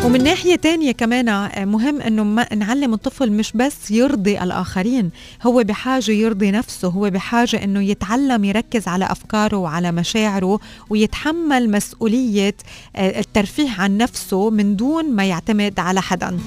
ومن 0.09 0.25
ناحية 0.25 0.57
تانية 0.57 0.93
كمان 0.93 1.29
آه، 1.29 1.65
مهم 1.65 2.01
إنه 2.01 2.25
ما 2.25 2.55
نعلم 2.55 2.95
الطفل 2.95 3.33
مش 3.33 3.53
بس 3.53 3.91
يرضي 3.91 4.43
الآخرين 4.43 5.11
هو 5.43 5.65
بحاجة 5.65 6.11
يرضي 6.11 6.51
نفسه 6.51 6.89
هو 6.89 7.11
بحاجة 7.11 7.65
إنه 7.65 7.83
يتعلم 7.83 8.45
يركز 8.45 8.89
على 8.89 9.05
أفكاره 9.05 9.57
وعلى 9.57 9.93
مشاعره 9.93 10.61
ويتحمل 10.91 11.71
مسؤولية 11.71 12.55
آه، 12.97 13.21
الترفيه 13.21 13.71
عن 13.79 13.97
نفسه 13.97 14.51
من 14.51 14.77
دون 14.77 15.11
ما 15.11 15.25
يعتمد 15.25 15.81
على 15.81 16.03
حدا. 16.03 16.39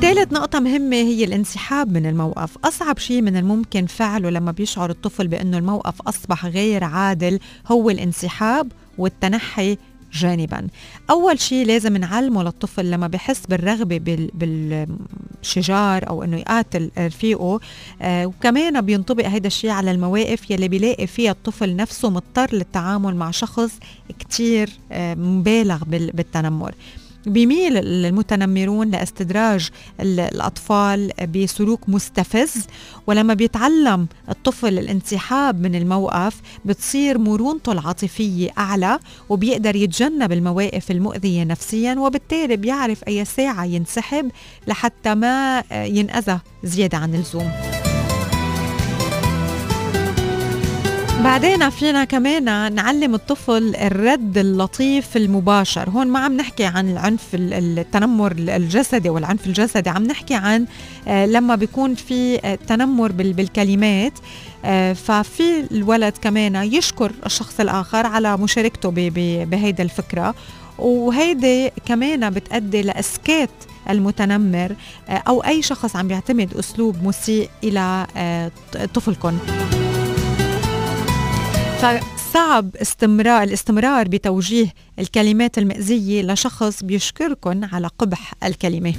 ثالث 0.00 0.32
نقطة 0.32 0.60
مهمة 0.60 0.96
هي 0.96 1.24
الانسحاب 1.24 1.92
من 1.92 2.06
الموقف. 2.06 2.58
أصعب 2.64 2.98
شيء 2.98 3.22
من 3.22 3.36
الممكن 3.36 3.86
فعله 3.86 4.30
لما 4.30 4.52
بيشعر 4.52 4.90
الطفل 4.90 5.28
بأنه 5.28 5.58
الموقف 5.58 6.02
أصبح 6.02 6.46
غير 6.46 6.84
عادل 6.84 7.38
هو 7.66 7.90
الانسحاب 7.90 8.72
والتنحي 8.98 9.76
جانبا. 10.12 10.66
أول 11.10 11.40
شيء 11.40 11.66
لازم 11.66 11.96
نعلمه 11.96 12.42
للطفل 12.42 12.90
لما 12.90 13.06
بحس 13.06 13.46
بالرغبة 13.46 13.98
بال- 13.98 14.30
بالشجار 14.34 16.08
أو 16.08 16.22
أنه 16.24 16.36
يقاتل 16.36 16.90
رفيقه 16.98 17.60
آه 18.02 18.26
وكمان 18.26 18.80
بينطبق 18.80 19.26
هذا 19.26 19.46
الشيء 19.46 19.70
على 19.70 19.90
المواقف 19.90 20.50
يلي 20.50 20.68
بيلاقي 20.68 21.06
فيها 21.06 21.30
الطفل 21.30 21.76
نفسه 21.76 22.10
مضطر 22.10 22.48
للتعامل 22.54 23.16
مع 23.16 23.30
شخص 23.30 23.70
كتير 24.18 24.70
آه 24.92 25.14
مبالغ 25.14 25.84
بال- 25.84 26.10
بالتنمر. 26.14 26.74
بيميل 27.30 27.76
المتنمرون 27.76 28.90
لاستدراج 28.90 29.70
ال- 30.00 30.20
الأطفال 30.20 31.10
بسلوك 31.34 31.88
مستفز. 31.88 32.66
ولما 33.06 33.34
بيتعلم 33.34 34.06
الطفل 34.28 34.78
الانسحاب 34.78 35.60
من 35.60 35.74
الموقف 35.74 36.40
بتصير 36.64 37.18
مرونته 37.18 37.72
العاطفية 37.72 38.50
أعلى 38.58 38.98
وبيقدر 39.28 39.76
يتجنب 39.76 40.32
المواقف 40.32 40.90
المؤذية 40.90 41.44
نفسيا 41.44 41.94
وبالتالي 41.94 42.56
بيعرف 42.56 43.04
أي 43.08 43.24
ساعة 43.24 43.64
ينسحب 43.64 44.30
لحتى 44.66 45.14
ما 45.14 45.64
ينأذى 45.72 46.38
زيادة 46.64 46.98
عن 46.98 47.14
اللزوم. 47.14 47.50
بعدين 51.24 51.70
فينا 51.70 52.04
كمان 52.04 52.74
نعلم 52.74 53.14
الطفل 53.14 53.76
الرد 53.76 54.38
اللطيف 54.38 55.16
المباشر. 55.16 55.90
هون 55.90 56.06
ما 56.06 56.18
عم 56.18 56.36
نحكي 56.36 56.64
عن 56.64 56.90
العنف 56.90 57.34
ال- 57.34 57.78
التنمر 57.78 58.32
الجسدي 58.38 59.08
والعنف 59.08 59.46
الجسدي 59.46 59.90
عم 59.90 60.02
نحكي 60.04 60.34
عن 60.34 60.66
آه، 61.08 61.26
لما 61.26 61.54
بيكون 61.56 61.94
في 61.94 62.40
آه، 62.44 62.54
تنمر 62.54 63.12
بال- 63.12 63.32
بالكلمات. 63.32 64.12
آه، 64.64 64.92
ففي 64.92 65.60
الولد 65.72 66.14
كمان 66.22 66.54
يشكر 66.56 67.12
الشخص 67.26 67.60
الآخر 67.60 68.06
على 68.06 68.36
مشاركته 68.36 68.90
بهيدا 69.44 69.82
الفكرة. 69.82 70.34
وهيدي 70.78 71.70
كمان 71.86 72.30
بتأدي 72.30 72.82
لإسكات 72.82 73.50
المتنمر 73.90 74.74
أو 75.10 75.40
أي 75.44 75.62
شخص 75.62 75.96
عم 75.96 76.08
بيعتمد 76.08 76.54
أسلوب 76.54 76.96
مسيء 77.04 77.48
إلى 77.64 78.06
طفلكم 78.94 79.38
فصعب 81.80 82.76
استمرار 82.76 83.42
الاستمرار 83.42 84.08
بتوجيه 84.08 84.72
الكلمات 84.98 85.58
المأزية 85.58 86.22
لشخص 86.22 86.84
بيشكركن 86.84 87.64
على 87.64 87.86
قبح 87.98 88.34
الكلمة. 88.44 88.94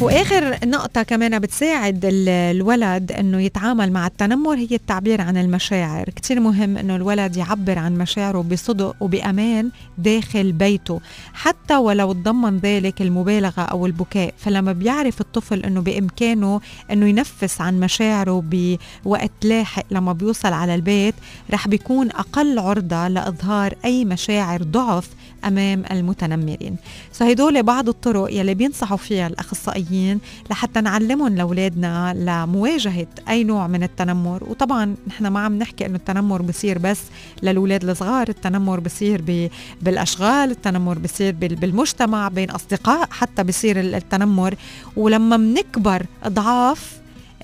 وآخر 0.00 0.58
نقطة 0.66 1.02
كمان 1.02 1.38
بتساعد 1.38 2.04
ال- 2.04 2.28
الولد 2.28 3.12
إنه 3.12 3.40
يتعامل 3.40 3.92
مع 3.92 4.06
التنمر 4.06 4.54
هي 4.56 4.68
التعبير 4.72 5.20
عن 5.20 5.36
المشاعر. 5.36 6.04
كتير 6.16 6.40
مهم 6.40 6.76
إنه 6.76 6.96
الولد 6.96 7.36
يعبر 7.36 7.78
عن 7.78 7.98
مشاعره 7.98 8.38
بصدق 8.42 8.96
وبأمان 9.00 9.70
داخل 9.98 10.52
بيته 10.52 11.00
حتى 11.34 11.76
ولو 11.76 12.12
تضمن 12.12 12.58
ذلك 12.58 13.02
المبالغة 13.02 13.60
أو 13.62 13.86
البكاء. 13.86 14.34
فلما 14.38 14.72
بيعرف 14.72 15.20
الطفل 15.20 15.60
إنه 15.64 15.80
بإمكانه 15.80 16.60
إنه 16.92 17.06
ينفس 17.06 17.60
عن 17.60 17.80
مشاعره 17.80 18.44
بوقت 18.46 19.30
لاحق 19.44 19.84
لما 19.90 20.12
بيوصل 20.12 20.52
على 20.52 20.74
البيت 20.74 21.14
رح 21.50 21.68
بيكون 21.68 22.10
أقل 22.10 22.58
عرضة 22.58 23.08
لإظهار 23.08 23.74
أي 23.84 24.04
مشاعر 24.04 24.62
ضعف 24.62 25.08
أمام 25.46 25.82
المتنمرين. 25.90 26.76
فهدول 27.12 27.62
بعض 27.62 27.88
الطرق 27.88 28.32
يلي 28.32 28.54
بينصحوا 28.54 28.96
فيها 28.96 29.26
الأخصائيين 29.26 30.20
لحتى 30.50 30.80
نعلمهم 30.80 31.34
لأولادنا 31.36 32.14
لمواجهة 32.14 33.06
أي 33.28 33.44
نوع 33.44 33.66
من 33.66 33.82
التنمر. 33.82 34.44
وطبعا 34.44 34.94
نحن 35.08 35.26
ما 35.26 35.40
عم 35.40 35.58
نحكي 35.58 35.86
إنه 35.86 35.96
التنمر 35.96 36.42
بصير 36.42 36.78
بس 36.78 37.00
للأولاد 37.42 37.88
الصغار 37.88 38.28
التنمر 38.28 38.80
بصير 38.80 39.22
ب- 39.26 39.48
بالأشغال 39.82 40.50
التنمر 40.50 40.98
بصير 40.98 41.34
بال- 41.34 41.54
بالمجتمع 41.56 42.28
بين 42.28 42.50
أصدقاء 42.50 43.08
حتى 43.10 43.44
بصير 43.44 43.80
ال- 43.80 43.94
التنمر. 43.94 44.54
ولما 44.96 45.36
منكبر 45.36 46.06
اضعاف 46.24 46.96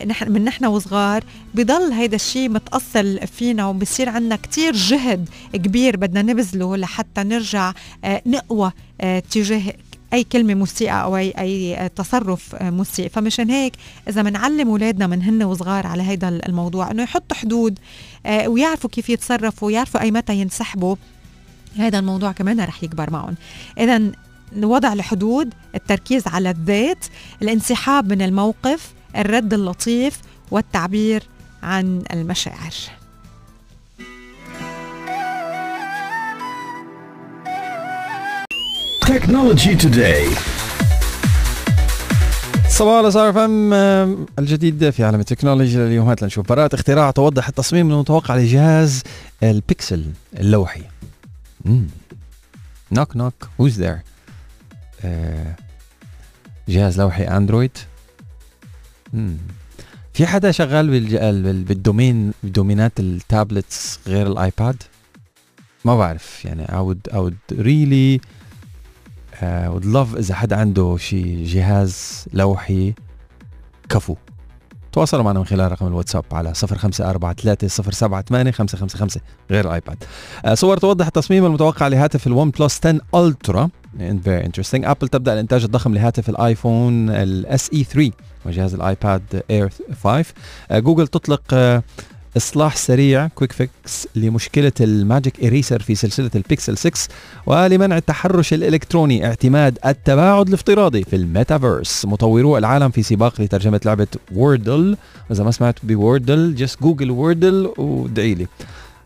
نحن 0.07 0.33
من 0.33 0.45
نحن 0.45 0.65
وصغار 0.65 1.25
بضل 1.55 1.93
هيدا 1.93 2.17
الشيء 2.17 2.49
متأصل 2.49 3.19
فينا 3.27 3.67
وبصير 3.67 4.09
عندنا 4.09 4.37
كتير 4.37 4.73
جهد 4.73 5.29
كبير 5.53 5.97
بدنا 5.97 6.23
نبذله 6.23 6.77
لحتى 6.77 7.23
نرجع 7.23 7.73
آه، 8.05 8.23
نقوى 8.27 8.73
آه، 9.01 9.19
تجاه 9.19 9.63
أي 10.13 10.25
كلمة 10.25 10.55
مسيئه 10.55 10.93
أو 10.93 11.17
اي 11.17 11.31
أي 11.39 11.89
تصرف 11.89 12.55
آه، 12.55 12.71
مسيء 12.71 13.09
فمشان 13.09 13.51
هيك 13.51 13.73
إذا 14.09 14.23
بنعلم 14.23 14.69
أولادنا 14.69 15.07
من 15.07 15.23
هن 15.23 15.43
وصغار 15.43 15.87
على 15.87 16.03
هيدا 16.03 16.29
الموضوع 16.29 16.91
إنه 16.91 17.03
يحطوا 17.03 17.37
حدود 17.37 17.79
ويعرفوا 18.47 18.91
كيف 18.91 19.11
يتصرفوا 19.11 19.69
ويعرفوا 19.69 20.01
أي 20.01 20.11
متى 20.11 20.37
ينسحبوا 20.37 20.97
هذا 21.77 21.99
الموضوع 21.99 22.33
كمان 22.33 22.61
رح 22.61 22.85
يكبر 22.85 23.11
معهم. 23.11 23.35
اذا 23.79 24.13
وضع 24.57 24.93
الحدود 24.93 25.55
التركيز 25.75 26.27
على 26.27 26.51
الذات 26.51 27.05
الانسحاب 27.43 28.13
من 28.13 28.23
الموقف 28.23 28.95
الرد 29.17 29.55
اللطيف 29.55 30.21
والتعبير 30.51 31.23
عن 31.63 32.03
المشاعر. 32.13 32.73
Technology 39.05 39.77
Today. 39.83 40.39
صباحو 42.69 42.95
على 42.95 43.11
Star 43.11 43.33
FM 43.33 43.73
الجديد 44.39 44.91
في 44.91 45.05
عالم 45.05 45.21
التكنولوجيا 45.21 45.87
اليوم. 45.87 46.09
هات 46.09 46.23
لنشوف 46.23 46.49
براءة 46.49 46.75
اختراع 46.75 47.11
توضح 47.11 47.49
التصميم 47.49 47.91
المتوقع 47.91 48.37
لجهاز 48.37 49.03
البيكسل 49.43 50.05
اللوحي. 50.37 50.83
knock 52.93 53.17
knock 53.17 53.35
who's 53.61 53.73
there? 53.73 54.01
آه، 55.05 55.57
جهاز 56.69 57.01
لوحي 57.01 57.25
Android 57.25 57.79
في 60.13 60.27
حدا 60.27 60.51
شغال 60.51 60.91
بالدومين 61.65 62.33
بدومينات 62.43 63.01
التابلتس 63.01 63.99
غير 64.07 64.27
الآيباد؟ 64.27 64.83
ما 65.85 65.97
بعرف 65.97 66.45
يعني 66.45 66.67
I 66.67 66.71
would, 66.71 67.13
I 67.13 67.17
would 67.17 67.57
really 67.59 68.21
uh, 69.33 69.73
would 69.73 69.85
love 69.85 70.17
إذا 70.17 70.35
حدا 70.35 70.57
عنده 70.57 70.97
شي 70.97 71.45
جهاز 71.45 72.25
لوحي 72.33 72.95
كفو. 73.89 74.17
تواصلوا 74.93 75.23
معنا 75.23 75.39
من 75.39 75.45
خلال 75.45 75.73
رقم 75.73 75.87
الواتساب 75.87 76.25
على 76.33 76.55
0543 76.55 78.53
غير 79.51 79.65
ال 79.65 79.71
iPad. 79.71 80.05
آه، 80.45 80.55
صور 80.55 80.77
توضح 80.77 81.07
التصميم 81.07 81.47
المتوقع 81.47 81.89
لهاتف 81.89 82.27
ال 82.27 82.51
OnePlus 82.51 82.81
10 82.87 83.01
Ultra 83.15 83.69
very 83.99 84.47
interesting. 84.47 84.85
Apple 84.85 85.09
تبدأ 85.09 85.33
الإنتاج 85.33 85.65
الضخم 85.65 85.95
لهاتف 85.95 86.29
ال 86.29 86.40
iPhone 86.40 87.11
ال 87.11 87.71
SE 87.73 87.85
3 87.85 88.11
وجهاز 88.47 88.75
ال 88.75 88.88
iPad 88.88 89.43
Air 89.51 89.69
5 90.03 90.25
آه، 90.71 90.79
جوجل 90.79 91.09
تطلق 91.09 91.43
آه، 91.53 91.83
إصلاح 92.37 92.77
سريع 92.77 93.29
quick 93.29 93.53
fix 93.53 94.09
لمشكلة 94.15 94.73
ال 94.81 94.91
Magic 94.91 95.45
Eraser 95.45 95.83
في 95.83 95.95
سلسلة 95.95 96.31
البيكسل 96.35 96.79
6 96.79 97.09
ولمنع 97.47 97.97
التحرش 97.97 98.53
الإلكتروني 98.53 99.27
اعتماد 99.27 99.79
التباعد 99.87 100.49
الافتراضي 100.49 101.05
في 101.05 101.17
الميتافيرس. 101.17 102.05
مطورو 102.05 102.59
العالم 102.59 102.91
في 102.91 103.03
سباق 103.03 103.41
لترجمة 103.41 103.81
لعبة 103.85 104.07
Wordle. 104.35 104.97
واذا 105.31 105.45
ما 105.45 105.51
سمعت 105.51 105.75
ب 105.83 105.93
Wordle 105.93 106.55
just 106.55 106.83
Google 106.83 107.11
Wordle 107.11 107.73
وادعي 107.79 108.35
لي. 108.35 108.47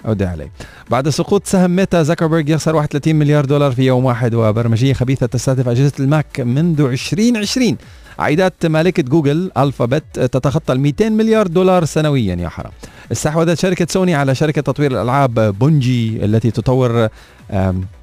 أو 0.07 0.13
ادعي 0.13 0.29
علي. 0.29 0.51
بعد 0.91 1.09
سقوط 1.09 1.47
سهم 1.47 1.77
Meta 1.77 2.03
زكربرج 2.03 2.49
يخسر 2.49 2.77
31 2.77 3.17
مليار 3.17 3.45
دولار 3.45 3.73
في 3.73 3.83
يوم 3.83 4.05
واحد 4.05 4.35
وبرمجية 4.35 4.93
خبيثة 4.93 5.27
تستهدف 5.27 5.69
أجهزة 5.69 5.93
ال 6.01 6.11
Mac 6.11 6.41
منذ 6.41 6.81
2020 6.81 7.77
عائدات 8.19 8.67
مالكة 8.67 9.03
Google 9.03 9.51
Alphabet 9.59 10.21
تتخطى 10.21 10.73
ال 10.73 10.81
200 10.81 11.09
مليار 11.09 11.47
دولار 11.47 11.85
سنويا 11.85 12.35
يا 12.35 12.49
حرام 12.49 12.73
استحوذت 13.13 13.59
شركة 13.59 13.87
سوني 13.91 14.15
على 14.15 14.35
شركة 14.35 14.63
تطوير 14.63 14.93
الألعاب 14.93 15.59
Bungie 15.59 16.25
التي 16.25 16.51
تطور 16.51 17.09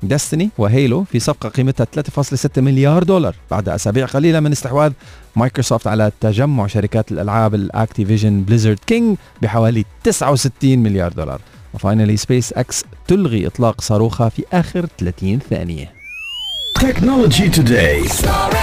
Destiny 0.04 0.50
و 0.58 0.67
Halo 0.67 1.04
في 1.04 1.20
صفقة 1.20 1.50
قيمتها 1.50 1.88
3.6 2.18 2.50
مليار 2.58 3.04
دولار 3.04 3.36
بعد 3.52 3.70
أسابيع 3.70 4.06
قليلة 4.06 4.40
من 4.40 4.52
استحواذ 4.52 4.92
مايكروسوفت 5.36 5.88
على 5.88 6.12
تجمع 6.22 6.68
شركات 6.68 7.12
الألعاب 7.12 7.56
ال 7.56 7.64
Activision 7.64 8.42
Blizzard 8.42 8.80
King 8.88 9.18
بحوالي 9.42 9.86
69 10.04 10.80
مليار 10.80 11.12
دولار 11.12 11.42
و 11.74 12.18
finally 12.18 12.54
SpaceX 12.54 12.84
تلغي 13.08 13.48
إطلاق 13.48 13.82
صاروخها 13.82 14.30
في 14.30 14.44
آخر 14.54 14.86
30 15.00 15.40
ثانية. 15.50 15.92
Star 18.08 18.52
FM. 18.52 18.63